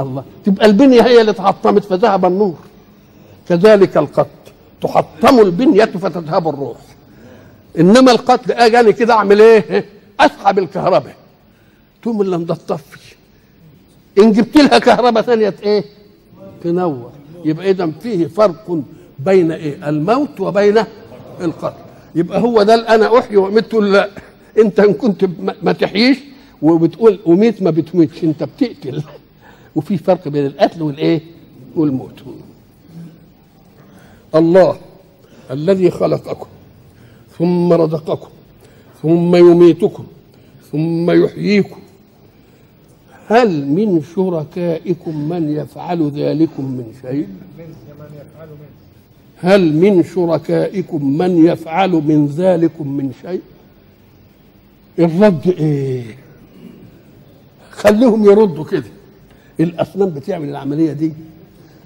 الله. 0.00 0.24
تبقى 0.44 0.66
البنية 0.66 1.02
هي 1.02 1.20
اللي 1.20 1.30
اتحطمت 1.30 1.84
فذهب 1.84 2.24
النور. 2.24 2.56
كذلك 3.48 3.96
القتل 3.96 4.30
تحطم 4.82 5.38
البنية 5.40 5.84
فتذهب 5.84 6.48
الروح. 6.48 6.76
إنما 7.78 8.12
القتل 8.12 8.52
أجي 8.52 8.92
كده 8.92 9.14
أعمل 9.14 9.40
إيه؟ 9.40 9.84
أسحب 10.20 10.58
الكهرباء. 10.58 11.14
تقوم 12.02 12.22
اللي 12.22 12.44
تطفي 12.44 13.14
إن 14.18 14.32
جبت 14.32 14.56
لها 14.56 14.78
كهرباء 14.78 15.22
ثانية 15.22 15.54
إيه؟ 15.62 15.84
تنور. 16.62 17.10
يبقى 17.44 17.70
إذا 17.70 17.90
فيه 18.02 18.26
فرق 18.26 18.80
بين 19.18 19.52
إيه؟ 19.52 19.88
الموت 19.88 20.40
وبين 20.40 20.84
القتل. 21.40 21.82
يبقى 22.14 22.40
هو 22.40 22.62
ده 22.62 22.94
أنا 22.94 23.18
أحيي 23.18 23.36
وأميت 23.36 23.74
لأ؟ 23.74 24.08
انت 24.58 24.80
إن 24.80 24.92
كنت 24.92 25.28
ما 25.62 25.72
تحييش 25.72 26.18
وبتقول 26.62 27.18
اميت 27.28 27.62
ما 27.62 27.70
بتميتش 27.70 28.24
انت 28.24 28.42
بتقتل. 28.44 29.02
وفي 29.76 29.96
فرق 29.96 30.28
بين 30.28 30.46
القتل 30.46 30.82
والإيه؟ 30.82 31.20
والموت. 31.76 32.20
الله 34.34 34.76
الذي 35.50 35.90
خلقكم 35.90 36.46
ثم 37.38 37.72
رزقكم 37.72 38.28
ثم 39.02 39.36
يميتكم 39.36 40.04
ثم 40.72 41.10
يحييكم. 41.10 41.80
هل 43.28 43.66
من 43.66 44.02
شركائكم 44.14 45.28
من 45.28 45.56
يفعل 45.56 46.10
ذلكم 46.10 46.64
من 46.64 46.92
شيء؟ 47.02 47.28
هل 49.36 49.76
من 49.76 50.02
شركائكم 50.02 51.18
من 51.18 51.46
يفعل 51.46 51.90
من 51.90 52.26
ذلكم 52.26 52.88
من 52.88 53.12
شيء؟ 53.22 53.40
الرد 54.98 55.54
إيه؟ 55.58 56.04
خليهم 57.80 58.24
يردوا 58.24 58.64
كده. 58.64 58.84
الأصنام 59.60 60.10
بتعمل 60.10 60.48
العملية 60.48 60.92
دي. 60.92 61.12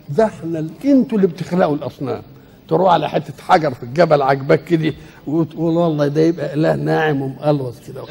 ده 0.09 0.25
إحنا 0.25 0.67
أنتوا 0.85 1.19
اللي 1.19 1.27
بتخلقوا 1.27 1.75
الأصنام. 1.77 2.23
تروح 2.69 2.93
على 2.93 3.09
حتة 3.09 3.43
حجر 3.43 3.75
في 3.75 3.83
الجبل 3.83 4.23
عجبك 4.23 4.65
كده 4.65 4.95
وتقول 5.27 5.77
والله 5.77 6.09
ده 6.09 6.21
يبقى 6.21 6.55
إله 6.55 6.75
ناعم 6.75 7.23
ومقلوص 7.23 7.75
كده 7.89 8.05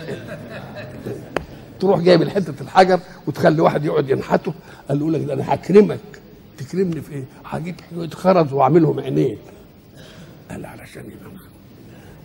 تروح 1.79 1.99
جايب 1.99 2.27
حتة 2.29 2.53
الحجر 2.61 2.99
وتخلي 3.27 3.61
واحد 3.61 3.85
يقعد 3.85 4.09
ينحته. 4.09 4.53
قال 4.89 4.99
له 4.99 5.11
لك 5.11 5.21
ده 5.23 5.33
أنا 5.33 5.53
هكرمك. 5.53 5.99
تكرمني 6.57 7.01
في 7.01 7.13
إيه؟ 7.13 7.23
هجيب 7.45 7.75
حلوة 7.81 8.07
خرز 8.07 8.53
وأعملهم 8.53 8.99
عينين. 8.99 9.37
قال 10.51 10.65
علشان 10.65 11.03
يبقى 11.03 11.33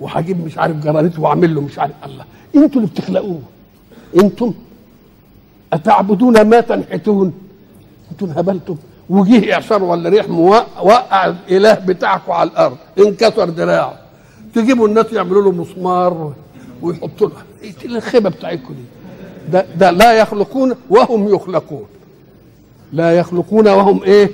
وهجيب 0.01 0.45
مش 0.45 0.59
عارف 0.59 0.77
جرانيت 0.77 1.19
وأعمل 1.19 1.55
له 1.55 1.61
مش 1.61 1.79
عارف. 1.79 1.95
الله 2.05 2.25
أنتوا 2.57 2.81
اللي 2.81 2.91
بتخلقوه. 2.93 3.43
أنتم 4.23 4.55
أتعبدون 5.73 6.41
ما 6.41 6.61
تنحتون؟ 6.61 7.33
أنتم 8.12 8.27
هبلتم. 8.27 8.77
وجيه 9.11 9.55
اعصار 9.55 9.85
ولا 9.85 10.11
ريح 10.11 10.31
وقع 10.31 11.27
الإله 11.27 11.75
بتاعكم 11.75 12.33
على 12.33 12.51
الأرض. 12.51 12.77
انكسر 12.99 13.49
دراعه. 13.49 13.99
تجيبوا 14.55 14.89
الناس 14.89 15.12
يعملوا 15.12 15.43
له 15.43 15.53
مسمار 15.53 16.33
ويحطوا 16.83 17.29
لها 17.29 17.43
إيه 17.62 17.75
الخيبة 17.97 18.31
بتاعتكم 18.31 18.75
دي؟ 18.75 18.85
ده, 19.53 19.66
ده 19.77 19.91
لا 19.91 20.12
يخلقون 20.12 20.75
وهم 20.91 21.35
يخلقون. 21.35 21.85
لا 22.93 23.19
يخلقون 23.19 23.69
وهم 23.69 24.03
إيه؟ 24.03 24.31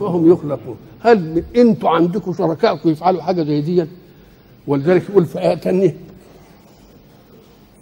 وهم 0.00 0.32
يخلقون. 0.32 0.76
هل 1.00 1.44
أنتوا 1.56 1.90
عندكم 1.90 2.32
شركائكم 2.32 2.88
يفعلوا 2.88 3.22
حاجة 3.22 3.42
زي 3.42 3.60
دي؟ 3.60 3.86
ولذلك 4.66 5.10
يقول 5.10 5.26
في 5.26 5.38
آية 5.38 5.56
ثانية 5.56 5.96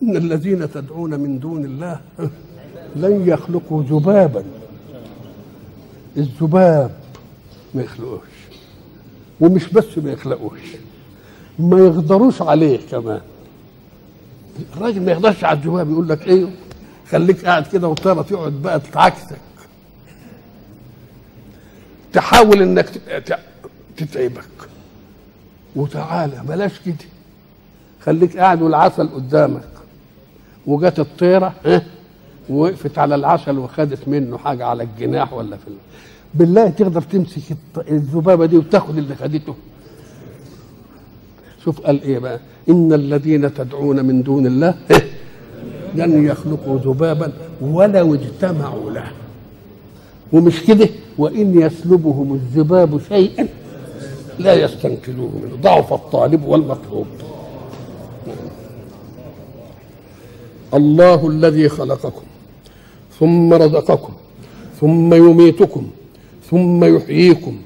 إن 0.03 0.17
الذين 0.17 0.71
تدعون 0.71 1.21
من 1.21 1.39
دون 1.39 1.65
الله 1.65 2.01
لن 2.97 3.29
يخلقوا 3.29 3.83
ذبابا. 3.83 4.45
الذباب 6.17 6.91
ما 7.75 7.83
يخلقوش 7.83 8.21
ومش 9.41 9.69
بس 9.69 9.99
ما 9.99 10.13
يخلقوش 10.13 10.61
ما 11.59 11.79
يقدروش 11.79 12.43
عليه 12.43 12.81
كمان. 12.91 13.21
الراجل 14.77 15.03
ما 15.03 15.13
يقدرش 15.13 15.45
على 15.45 15.59
الذباب 15.59 15.91
يقول 15.91 16.09
لك 16.09 16.27
إيه؟ 16.27 16.47
خليك 17.11 17.45
قاعد 17.45 17.67
كده 17.67 17.89
وطيرة 17.89 18.23
تقعد 18.23 18.53
بقى 18.53 18.81
تتعكسك. 18.81 19.37
تحاول 22.13 22.63
إنك 22.63 22.89
تتعبك. 23.97 24.45
وتعالى 25.77 26.43
بلاش 26.49 26.73
كده. 26.87 26.95
خليك 28.05 28.37
قاعد 28.39 28.63
والعسل 28.63 29.09
قدامك. 29.09 29.69
وجت 30.67 30.99
الطيرة 30.99 31.55
ها؟ 31.67 31.83
ووقفت 32.51 32.99
على 32.99 33.15
العسل 33.15 33.59
وخدت 33.59 34.09
منه 34.09 34.39
حاجة 34.39 34.67
على 34.67 34.83
الجناح 34.83 35.33
ولا 35.33 35.57
في 35.57 35.71
بالله 36.35 36.69
تقدر 36.69 37.03
تمسك 37.03 37.43
الذبابة 37.91 38.47
دي 38.47 38.57
وتاخد 38.57 38.99
اللي 38.99 39.15
خدته. 39.15 39.55
شوف 41.65 41.81
قال 41.81 42.03
إيه 42.03 42.19
بقى؟ 42.19 42.41
إن 42.69 42.93
الذين 42.93 43.55
تدعون 43.55 44.05
من 44.05 44.23
دون 44.23 44.47
الله 44.47 44.75
لن 45.95 46.27
يخلقوا 46.27 46.79
ذبابا 46.79 47.33
ولو 47.61 48.15
اجتمعوا 48.15 48.91
له. 48.91 49.05
ومش 50.33 50.63
كده؟ 50.63 50.89
وإن 51.19 51.61
يسلبهم 51.61 52.35
الذباب 52.35 53.01
شيئا 53.09 53.49
لا 54.39 54.55
يستنكروه 54.55 55.31
منه. 55.45 55.57
ضعف 55.63 55.93
الطالب 55.93 56.45
والمطلوب. 56.45 57.07
الله 60.75 61.29
الذي 61.29 61.69
خلقكم. 61.69 62.32
ثم 63.23 63.55
رزقكم 63.55 64.13
ثم 64.81 65.15
يميتكم 65.15 65.91
ثم 66.51 66.85
يحييكم. 66.97 67.57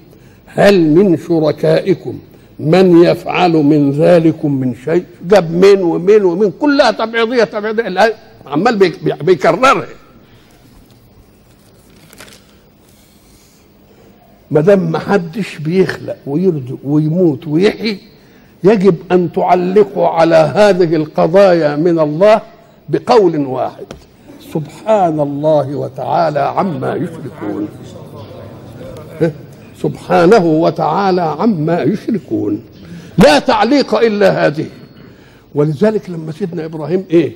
هل 0.46 0.90
من 0.90 1.18
شركائكم 1.28 2.18
من 2.58 3.02
يفعل 3.04 3.52
من 3.52 3.90
ذلكم 3.90 4.52
من 4.52 4.74
شيء؟ 4.84 5.04
جاب 5.30 5.50
من 5.50 5.82
ومن 5.82 6.24
ومن 6.24 6.52
كلها 6.60 6.90
تبعيضية 6.90 7.44
تبعيضية. 7.44 8.14
عمال 8.46 8.76
بيكررها 9.22 9.86
ما 14.50 14.60
دام 14.60 14.92
ما 14.92 14.98
حدش 14.98 15.58
بيخلق 15.58 16.16
ويرزق 16.26 16.78
ويموت 16.84 17.46
ويحيي 17.46 17.98
يجب 18.64 18.96
أن 19.12 19.32
تعلقوا 19.32 20.08
على 20.08 20.36
هذه 20.36 20.96
القضايا 20.96 21.76
من 21.76 21.98
الله 21.98 22.40
بقول 22.88 23.36
واحد. 23.36 23.86
سبحان 24.56 25.20
الله 25.20 25.76
وتعالى 25.76 26.40
عما 26.40 26.94
يشركون. 26.94 27.68
سبحانه 29.82 30.44
وتعالى 30.44 31.22
عما 31.22 31.82
يشركون. 31.82 32.62
لا 33.18 33.38
تعليق 33.38 33.94
إلا 33.94 34.46
هذه. 34.46 34.66
ولذلك 35.54 36.10
لما 36.10 36.32
سيدنا 36.32 36.64
إبراهيم 36.64 37.04
إيه؟ 37.10 37.32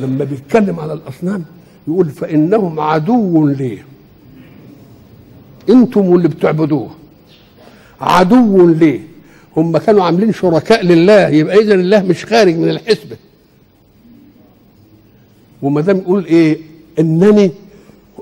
لما 0.00 0.24
بيتكلم 0.24 0.80
على 0.80 0.92
الأصنام 0.92 1.44
يقول 1.88 2.08
فإنهم 2.08 2.80
عدو 2.80 3.46
لي. 3.46 3.78
أنتم 5.68 6.14
اللي 6.14 6.28
بتعبدوه. 6.28 6.90
عدو 8.00 8.68
ليه 8.68 9.00
هم 9.56 9.78
كانوا 9.78 10.04
عاملين 10.04 10.32
شركاء 10.32 10.84
لله. 10.84 11.28
يبقى 11.28 11.56
اذا 11.56 11.74
الله 11.74 12.02
مش 12.02 12.24
خارج 12.24 12.56
من 12.56 12.68
الحسبة. 12.68 13.16
وما 15.62 15.80
دام 15.80 15.98
يقول 15.98 16.24
إيه 16.24 16.58
انني 16.98 17.50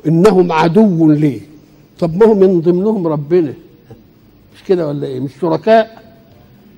إنهم 0.06 0.52
عدو 0.52 1.10
لي. 1.12 1.40
طب 1.98 2.16
ما 2.16 2.26
هو 2.26 2.34
من 2.34 2.60
ضمنهم 2.60 3.06
ربنا. 3.06 3.54
مش 4.56 4.64
كده 4.68 4.88
ولا 4.88 5.06
إيه؟ 5.06 5.20
مش 5.20 5.30
شركاء؟ 5.40 6.02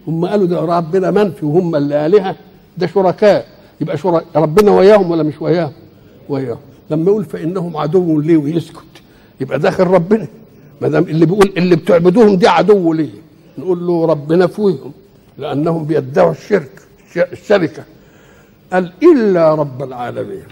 هم 0.09 0.26
قالوا 0.26 0.46
ده 0.46 0.61
ربنا 0.61 1.11
منفي 1.11 1.46
وهم 1.46 1.76
اللي 1.76 2.07
الهه 2.07 2.36
ده 2.78 2.86
شركاء. 2.86 3.46
يبقى 3.80 3.98
شركاء. 3.98 4.24
ربنا 4.36 4.70
وياهم 4.70 5.11
ولا 5.11 5.22
مش 5.22 5.42
وياهم؟ 5.42 5.72
وياهم. 6.28 6.59
لما 6.90 7.11
يقول 7.11 7.24
فإنهم 7.24 7.76
عدو 7.76 8.20
لي 8.20 8.36
ويسكت 8.36 8.84
يبقى 9.40 9.59
داخل 9.59 9.84
ربنا. 9.84 10.26
ما 10.80 10.88
دام 10.88 11.02
اللي 11.02 11.26
بيقول 11.26 11.52
اللي 11.57 11.76
بتعبدوهم 11.76 12.36
دي 12.36 12.48
عدو 12.48 12.92
ليه 12.92 13.11
نقول 13.59 13.86
له 13.86 14.04
ربنا 14.07 14.46
فوهم 14.46 14.92
لأنهم 15.38 15.84
بيدعوا 15.84 16.30
الشرك 16.30 16.70
الشركة. 17.32 17.84
قال 18.72 18.92
إلا 19.02 19.54
رب 19.54 19.82
العالمين. 19.82 20.44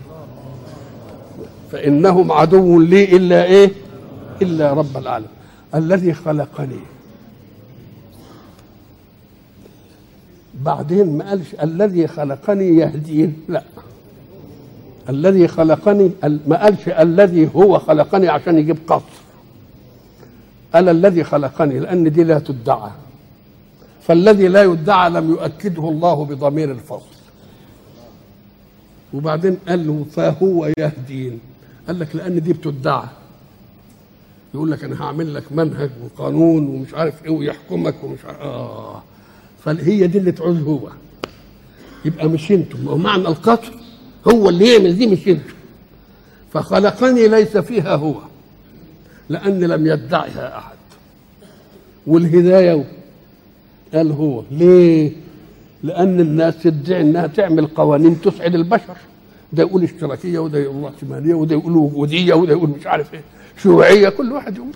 فإنهم 1.72 2.32
عدو 2.32 2.80
لي 2.80 3.16
إلا 3.16 3.44
إيه؟ 3.44 3.70
إلا 4.42 4.72
رب 4.72 4.96
العالمين. 4.96 5.30
الذي 5.74 6.14
خلقني. 6.14 6.80
بعدين 10.54 11.18
ما 11.18 11.28
قالش 11.28 11.54
الذي 11.62 12.06
خلقني 12.06 12.76
يهدين 12.76 13.36
لا. 13.48 13.62
الذي 15.08 15.48
خلقني 15.48 16.10
ما 16.46 16.62
قالش 16.62 16.88
الذي 16.88 17.50
هو 17.56 17.78
خلقني 17.78 18.28
عشان 18.28 18.58
يجيب 18.58 18.78
قصر. 18.86 19.04
قال 20.74 20.88
الذي 20.88 21.24
خلقني 21.24 21.78
لأن 21.78 22.12
دي 22.12 22.24
لا 22.24 22.38
تدعى. 22.38 22.90
فالذي 24.02 24.48
لا 24.48 24.62
يدعى 24.62 25.10
لم 25.10 25.30
يؤكده 25.30 25.88
الله 25.88 26.24
بضمير 26.24 26.70
الفصل 26.70 27.13
وبعدين 29.14 29.56
قال 29.68 29.86
له 29.86 30.04
فهو 30.12 30.72
يهدين. 30.78 31.38
قال 31.86 31.98
لك 31.98 32.16
لأن 32.16 32.42
دي 32.42 32.52
بتدعى. 32.52 33.04
يقول 34.54 34.70
لك 34.70 34.84
أنا 34.84 35.02
هعمل 35.02 35.34
لك 35.34 35.52
منهج 35.52 35.90
وقانون 36.04 36.66
ومش 36.66 36.94
عارف 36.94 37.24
إيه 37.24 37.30
ويحكمك 37.30 38.04
ومش 38.04 38.24
عارف. 38.24 38.40
آه. 38.40 39.02
فهي 39.64 40.06
دي 40.06 40.18
اللي 40.18 40.32
تعوز 40.32 40.60
هو. 40.60 40.88
يبقى 42.04 42.28
مش 42.28 42.52
أنتم 42.52 42.88
ومعنى 42.88 43.28
القطر 43.28 43.72
هو 44.32 44.48
اللي 44.48 44.72
يعمل 44.72 44.96
دي 44.98 45.06
مش 45.06 45.28
أنتم 45.28 45.54
فخلقني 46.52 47.28
ليس 47.28 47.56
فيها 47.56 47.94
هو. 47.96 48.14
لأن 49.28 49.60
لم 49.64 49.86
يدعها 49.86 50.58
أحد. 50.58 50.76
والهداية 52.06 52.84
قال 53.94 54.12
هو. 54.12 54.42
ليه؟ 54.50 55.12
لأن 55.84 56.20
الناس 56.20 56.62
تدعي 56.62 57.00
إنها 57.00 57.26
تعمل 57.26 57.66
قوانين 57.66 58.20
تسعد 58.20 58.54
البشر. 58.54 58.96
ده 59.52 59.62
يقول 59.62 59.82
إشتراكية 59.82 60.38
وده 60.38 60.58
يقول 60.58 60.82
رأسمالية 60.84 61.34
وده 61.34 61.54
يقول 61.54 61.76
وجودية 61.76 62.34
وده 62.34 62.52
يقول 62.52 62.70
مش 62.70 62.86
عارف 62.86 63.14
إيه. 63.14 63.20
شيوعية 63.62 64.08
كل 64.08 64.32
واحد 64.32 64.56
يقول. 64.56 64.72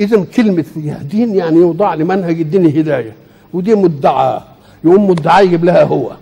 إذا 0.00 0.24
كلمة 0.24 0.64
يهدين 0.76 1.34
يعني 1.34 1.56
يوضع 1.56 1.94
لمنهج 1.94 2.40
الدين 2.40 2.66
هداية 2.78 3.12
ودي 3.52 3.74
مدعاة 3.74 4.44
يقوم 4.84 5.10
مدعاه 5.10 5.40
يجيب 5.40 5.64
لها 5.64 5.84
هو. 5.84 6.12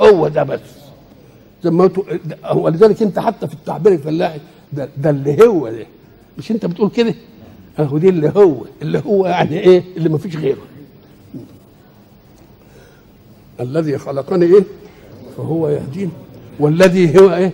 هو 0.00 0.28
ده 0.28 0.42
بس. 0.42 0.60
زي 1.64 1.70
ما 1.70 1.90
ولذلك 2.54 3.02
أنت 3.02 3.18
حتى 3.18 3.46
في 3.48 3.54
التعبير 3.54 3.92
الفلاحي 3.92 4.38
ده, 4.72 4.88
ده 4.96 5.10
اللي 5.10 5.46
هو 5.46 5.68
ده. 5.68 5.86
مش 6.38 6.50
أنت 6.50 6.66
بتقول 6.66 6.90
كده؟ 6.90 7.14
أهو 7.78 7.98
دي 7.98 8.08
اللي 8.08 8.32
هو. 8.36 8.54
اللي 8.82 9.02
هو 9.06 9.26
يعني 9.26 9.60
إيه؟ 9.60 9.82
اللي 9.96 10.08
ما 10.08 10.18
فيش 10.18 10.36
غيره. 10.36 10.58
الذي 13.60 13.98
خلقني 13.98 14.44
إيه؟ 14.44 14.64
فهو 15.36 15.68
يهدين 15.68 16.10
والذي 16.60 17.20
هو 17.20 17.34
إيه؟ 17.34 17.52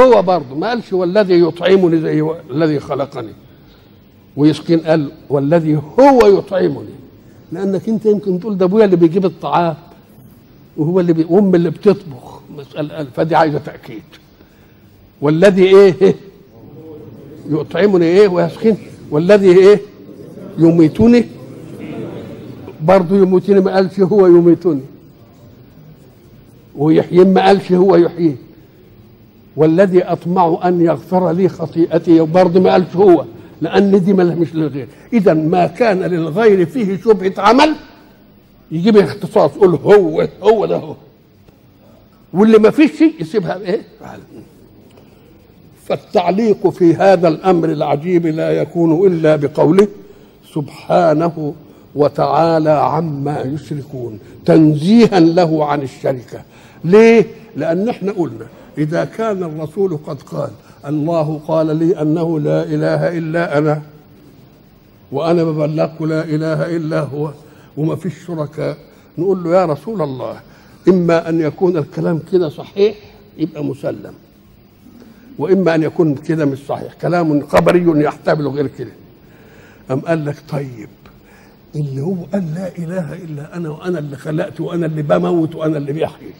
هو 0.00 0.22
برضه. 0.22 0.54
ما 0.54 0.68
قالش 0.68 0.92
والذي 0.92 1.40
يطعمني 1.40 2.00
زي 2.00 2.34
الذي 2.50 2.80
خلقني. 2.80 3.32
ويسكن 4.36 4.78
قال 4.78 5.10
والذي 5.30 5.80
هو 6.00 6.26
يطعمني. 6.26 6.94
لأنك 7.52 7.88
أنت 7.88 8.06
يمكن 8.06 8.40
تقول 8.40 8.58
ده 8.58 8.64
أبويا 8.64 8.84
اللي 8.84 8.96
بيجيب 8.96 9.24
الطعام 9.24 9.74
وهو 10.76 11.00
اللي 11.00 11.12
بي... 11.12 11.26
وام 11.30 11.54
اللي 11.54 11.70
بتطبخ. 11.70 12.40
مسألة 12.56 13.06
فدي 13.16 13.36
عايزة 13.36 13.58
تأكيد. 13.58 14.02
والذي 15.20 15.64
إيه؟ 15.64 16.14
يطعمني 17.50 18.04
إيه؟ 18.06 18.28
ويسخن 18.28 18.76
والذي 19.10 19.58
إيه؟ 19.58 19.80
يميتني. 20.58 21.24
برضه 22.84 23.16
يموتني 23.16 23.60
ما 23.60 23.74
قالش 23.74 24.00
هو 24.00 24.26
يميتني 24.26 24.80
ويحيي 26.76 27.24
ما 27.24 27.46
قالش 27.46 27.72
هو 27.72 27.96
يحيي. 27.96 28.36
والذي 29.56 30.02
أطمع 30.02 30.58
أن 30.64 30.80
يغفر 30.80 31.32
لي 31.32 31.48
خطيئتي 31.48 32.20
برضه 32.20 32.60
ما 32.60 32.72
قالش 32.72 32.96
هو 32.96 33.24
لأن 33.60 34.04
دي 34.04 34.12
مش 34.12 34.54
للغير. 34.54 34.88
إذا 35.12 35.34
ما 35.34 35.66
كان 35.66 36.02
للغير 36.02 36.66
فيه 36.66 36.96
شبهة 36.96 37.32
عمل 37.38 37.74
يجيب 38.72 38.96
اختصاص 38.96 39.56
يقول 39.56 39.74
هو 39.74 40.28
هو 40.42 40.66
ده 40.66 40.76
هو. 40.76 40.94
واللي 42.34 42.58
ما 42.58 42.70
فيش 42.70 43.00
يسيبها 43.20 43.58
بايه 43.58 43.82
فالتعليق 45.86 46.68
في 46.68 46.94
هذا 46.94 47.28
الأمر 47.28 47.68
العجيب 47.68 48.26
لا 48.26 48.50
يكون 48.50 49.06
إلا 49.06 49.36
بقوله 49.36 49.88
سبحانه 50.54 51.54
وتعالى 51.94 52.70
عما 52.70 53.40
يشركون 53.40 54.18
تنزيها 54.44 55.20
له 55.20 55.64
عن 55.64 55.82
الشركة. 55.82 56.42
ليه؟ 56.84 57.26
لأن 57.56 57.88
إحنا 57.88 58.12
قلنا 58.12 58.46
إذا 58.78 59.04
كان 59.04 59.42
الرسول 59.42 59.98
قد 60.06 60.22
قال 60.22 60.50
الله 60.86 61.40
قال 61.48 61.76
لي 61.76 62.02
أنه 62.02 62.40
لا 62.40 62.62
إله 62.62 63.18
إلا 63.18 63.58
أنا 63.58 63.82
وأنا 65.12 65.44
ببلغكم 65.44 66.06
لا 66.06 66.24
إله 66.24 66.76
إلا 66.76 67.00
هو 67.00 67.30
وما 67.76 67.96
فيش 67.96 68.14
شركاء 68.26 68.76
نقول 69.18 69.44
له 69.44 69.54
يا 69.54 69.64
رسول 69.64 70.02
الله 70.02 70.40
إما 70.88 71.28
أن 71.28 71.40
يكون 71.40 71.76
الكلام 71.76 72.20
كده 72.32 72.48
صحيح 72.48 72.96
يبقى 73.38 73.64
مسلم. 73.64 74.14
وإما 75.38 75.74
أن 75.74 75.82
يكون 75.82 76.14
كده 76.14 76.44
مش 76.44 76.58
صحيح. 76.68 76.92
كلام 77.02 77.46
خبري 77.46 78.04
يحتمل 78.04 78.48
غير 78.48 78.66
كده. 78.66 78.92
أم 79.90 80.00
قال 80.00 80.24
لك 80.24 80.36
طيب 80.48 80.88
اللي 81.74 82.00
هو 82.02 82.14
قال 82.32 82.54
لا 82.54 82.78
إله 82.78 83.12
إلا 83.14 83.56
أنا 83.56 83.70
وأنا 83.70 83.98
اللي 83.98 84.16
خلقت 84.16 84.60
وأنا 84.60 84.86
اللي 84.86 85.02
بموت 85.02 85.54
وأنا 85.54 85.78
اللي 85.78 85.92
بيحيي. 85.92 86.30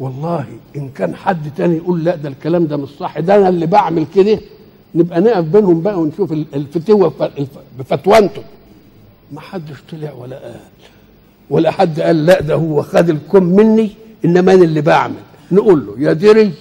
والله 0.00 0.46
إن 0.76 0.88
كان 0.88 1.14
حد 1.14 1.50
تاني 1.56 1.76
يقول 1.76 2.04
لا 2.04 2.16
ده 2.16 2.28
الكلام 2.28 2.66
ده 2.66 2.76
مش 2.76 2.88
صح 2.88 3.18
ده 3.20 3.34
أنا 3.36 3.48
اللي 3.48 3.66
بعمل 3.66 4.06
كده 4.14 4.38
نبقى 4.94 5.20
نقف 5.20 5.44
بينهم 5.44 5.80
بقى 5.82 6.00
ونشوف 6.00 6.32
الفتوه 6.32 7.12
بفتوانته. 7.78 8.42
ما 9.32 9.40
حدش 9.40 9.76
طلع 9.92 10.12
ولا 10.12 10.38
قال 10.38 10.60
ولا 11.50 11.70
حد 11.70 12.00
قال 12.00 12.26
لا 12.26 12.40
ده 12.40 12.54
هو 12.54 12.82
خد 12.82 13.10
الكم 13.10 13.42
مني 13.44 13.90
إنما 14.24 14.54
أنا 14.54 14.64
اللي 14.64 14.80
بعمل. 14.80 15.14
نقول 15.52 15.86
له 15.86 15.94
يا 15.98 16.12
دري 16.12 16.52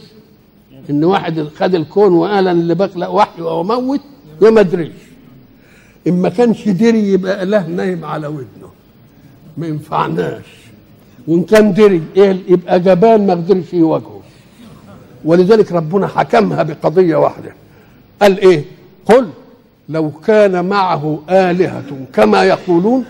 إن 0.90 1.04
واحد 1.04 1.40
خد 1.56 1.76
الكون 1.76 2.14
وقال 2.14 2.38
أنا 2.48 2.52
اللي 2.52 2.76
بخلق 2.76 3.10
وحي 3.10 3.42
واموت 3.42 4.02
يا 4.42 4.50
ما 4.50 4.60
أدريش. 4.62 4.92
إن 6.10 6.22
ما 6.22 6.30
كانش 6.30 6.70
دري 6.70 7.14
يبقى 7.14 7.44
إله 7.44 7.68
نايم 7.68 8.06
على 8.06 8.28
ودنه. 8.28 8.70
ما 9.58 9.68
ينفعناش. 9.68 10.46
وإن 11.28 11.44
كان 11.44 11.74
دري 11.74 12.02
إيه 12.18 12.38
يبقى 12.48 12.80
جبان 12.80 13.28
ما 13.28 13.34
قدرش 13.34 13.74
يواجهه. 13.74 14.22
ولذلك 15.26 15.72
ربنا 15.72 16.08
حكمها 16.08 16.64
بقضية 16.64 17.16
واحدة. 17.16 17.52
قال 18.22 18.40
إيه؟ 18.40 18.64
قل 19.06 19.30
لو 19.90 20.12
كان 20.12 20.66
معه 20.66 21.20
آلهة 21.30 21.84
كما 22.14 22.44
يقولون 22.44 23.06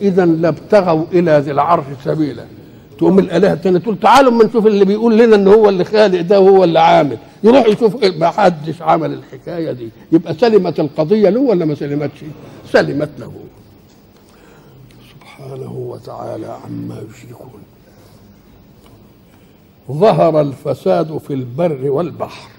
إذا 0.00 0.24
لابتغوا 0.26 1.04
إلى 1.12 1.38
ذي 1.38 1.50
العرش 1.50 1.84
سبيلا. 2.04 2.44
تقوم 2.98 3.18
الآلهة 3.18 3.52
التانية 3.52 3.78
تقول 3.78 3.98
تعالوا 4.00 4.32
ما 4.32 4.44
نشوف 4.44 4.66
اللي 4.66 4.84
بيقول 4.84 5.18
لنا 5.18 5.36
إن 5.36 5.48
هو 5.48 5.68
اللي 5.68 5.84
خالق 5.84 6.20
ده 6.20 6.40
وهو 6.40 6.64
اللي 6.64 6.80
عامل. 6.80 7.16
يروح 7.44 7.66
يشوف 7.66 8.02
إيه 8.02 8.18
ما 8.18 8.30
حدش 8.30 8.82
عمل 8.82 9.12
الحكاية 9.12 9.72
دي. 9.72 9.88
يبقى 10.12 10.34
سلمت 10.34 10.80
القضية 10.80 11.28
له 11.28 11.40
ولا 11.40 11.64
ما 11.64 11.74
سلمتش؟ 11.74 12.24
سلمت 12.70 13.10
له. 13.18 13.32
سبحانه 15.10 15.72
وتعالى 15.72 16.46
عما 16.46 17.02
يشركون. 17.10 17.62
ظهر 19.90 20.40
الفساد 20.40 21.18
في 21.18 21.34
البر 21.34 21.90
والبحر. 21.90 22.50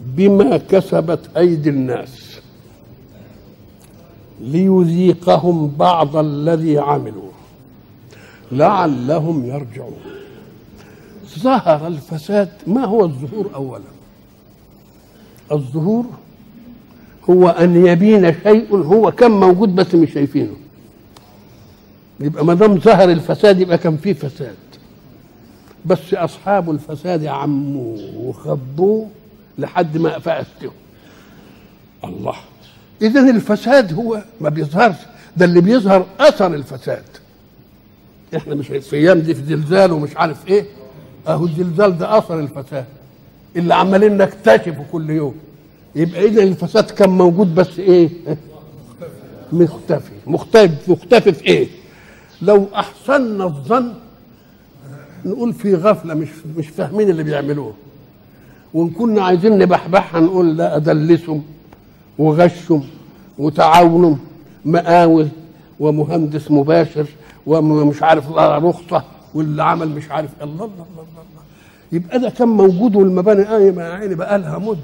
بما 0.00 0.56
كسبت 0.56 1.36
أيدي 1.36 1.70
الناس. 1.70 2.40
ليذيقهم 4.40 5.68
بعض 5.68 6.16
الذي 6.16 6.78
عملوا. 6.78 7.30
لعلهم 8.52 9.44
يرجعون. 9.46 10.23
ظهر 11.38 11.86
الفساد 11.86 12.48
ما 12.66 12.84
هو 12.84 13.04
الظهور 13.04 13.50
اولا؟ 13.54 13.84
الظهور 15.52 16.04
هو 17.30 17.48
أن 17.48 17.86
يبين 17.86 18.34
شيء 18.42 18.76
هو 18.76 19.12
كان 19.12 19.30
موجود 19.30 19.74
بس 19.74 19.94
مش 19.94 20.12
شايفينه. 20.12 20.56
يبقى 22.20 22.44
ما 22.44 22.54
دام 22.54 22.78
ظهر 22.80 23.10
الفساد 23.10 23.60
يبقى 23.60 23.78
كان 23.78 23.96
فيه 23.96 24.12
فساد. 24.12 24.56
بس 25.86 26.14
أصحاب 26.14 26.70
الفساد 26.70 27.24
عموه 27.26 27.98
وخبوه 28.16 29.08
لحد 29.58 29.96
ما 29.96 30.18
فأسته. 30.18 30.70
الله. 32.04 32.34
إذا 33.02 33.20
الفساد 33.20 33.92
هو 33.92 34.22
ما 34.40 34.48
بيظهرش. 34.48 34.96
ده 35.36 35.44
اللي 35.44 35.60
بيظهر 35.60 36.06
أثر 36.20 36.54
الفساد. 36.54 37.04
إحنا 38.36 38.54
مش 38.54 38.66
في 38.66 38.96
أيام 38.96 39.20
دي 39.20 39.34
في 39.34 39.42
زلزال 39.42 39.92
ومش 39.92 40.16
عارف 40.16 40.48
إيه. 40.48 40.64
أهو 41.28 41.44
الزلزال 41.44 41.98
ده 41.98 42.18
أثر 42.18 42.40
الفساد 42.40 42.84
اللي 43.56 43.74
عمالين 43.74 44.16
نكتشفه 44.16 44.84
كل 44.92 45.10
يوم. 45.10 45.34
يبقى 45.96 46.24
اذا 46.24 46.42
الفساد 46.42 46.84
كان 46.90 47.10
موجود 47.10 47.54
بس 47.54 47.78
إيه؟ 47.78 48.10
مختفي. 49.52 50.12
مختفي. 50.26 50.90
مختفي 50.92 51.32
في 51.32 51.44
إيه؟ 51.46 51.68
لو 52.42 52.66
احسنا 52.74 53.44
الظن 53.44 53.92
نقول 55.24 55.52
في 55.52 55.74
غفلة 55.74 56.14
مش 56.14 56.28
مش 56.56 56.68
فاهمين 56.68 57.10
اللي 57.10 57.22
بيعملوه. 57.22 57.72
وإن 58.74 58.90
كنا 58.90 59.22
عايزين 59.22 59.58
نبحبحها 59.58 60.20
نقول 60.20 60.56
لا 60.56 60.76
أدلسهم 60.76 61.42
وغشهم 62.18 62.84
وتعاونهم. 63.38 64.18
مقاول 64.64 65.28
ومهندس 65.80 66.50
مباشر 66.50 67.06
ومش 67.46 68.02
عارف 68.02 68.30
رخصة. 68.38 69.04
واللي 69.34 69.62
عمل 69.62 69.88
مش 69.88 70.10
عارف 70.10 70.30
الله 70.42 70.64
الله 70.64 70.64
الله 70.74 71.02
الله 71.02 71.42
يبقى 71.92 72.18
ده 72.18 72.30
كان 72.30 72.48
موجود 72.48 72.96
والمباني 72.96 73.44
قايمه 73.44 73.82
يا 73.82 73.92
عيني 73.94 74.14
بقى 74.14 74.38
لها 74.38 74.58
مدة. 74.58 74.78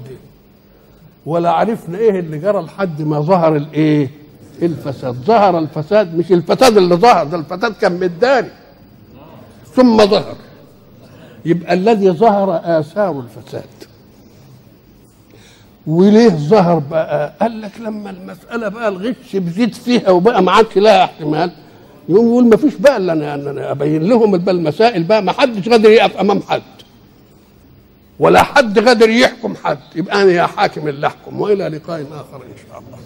ولا 1.25 1.51
عرفنا 1.51 1.97
إيه 1.97 2.19
اللي 2.19 2.37
جرى 2.39 2.61
لحد 2.61 3.01
ما 3.01 3.19
ظهر 3.19 3.55
الإيه؟ 3.55 4.09
الفساد. 4.61 5.13
ظهر 5.15 5.59
الفساد 5.59 6.15
مش 6.15 6.31
الفساد 6.31 6.77
اللي 6.77 6.95
ظهر 6.95 7.25
ده 7.27 7.37
الفساد 7.37 7.73
كان 7.73 7.99
متداري. 7.99 8.51
ثم 9.75 9.97
ظهر. 10.05 10.35
يبقى 11.45 11.73
الذي 11.73 12.11
ظهر 12.11 12.61
آثار 12.79 13.19
الفساد. 13.19 13.69
وليه 15.87 16.29
ظهر 16.29 16.79
بقى؟ 16.79 17.33
قال 17.41 17.61
لك 17.61 17.79
لما 17.79 18.09
المسألة 18.09 18.67
بقى 18.67 18.87
الغش 18.87 19.35
بزيد 19.35 19.73
فيها 19.73 20.09
وبقى 20.09 20.43
ما 20.43 20.51
عادش 20.51 20.77
لها 20.77 21.03
احتمال. 21.03 21.51
يقول 22.09 22.45
ما 22.47 22.57
فيش 22.57 22.75
بقى 22.75 22.97
أنا 22.97 23.35
أنا 23.35 23.71
أبين 23.71 24.03
لهم 24.03 24.37
بقى 24.37 24.55
المسائل 24.55 25.03
بقى 25.03 25.23
ما 25.23 25.31
حدش 25.31 25.69
قادر 25.69 25.89
يقف 25.89 26.17
أمام 26.17 26.41
حد. 26.41 26.61
ولا 28.19 28.43
حد 28.43 28.79
قادر 28.79 29.09
يحكم 29.09 29.55
حد. 29.63 29.79
يبقى 29.95 30.21
أنا 30.23 30.31
يا 30.31 30.47
حاكم 30.47 30.87
اللي 30.87 31.07
أحكم 31.07 31.41
وإلى 31.41 31.67
لقاء 31.67 32.01
آخر 32.01 32.35
إن 32.35 32.53
شاء 32.69 32.79
الله. 32.79 32.97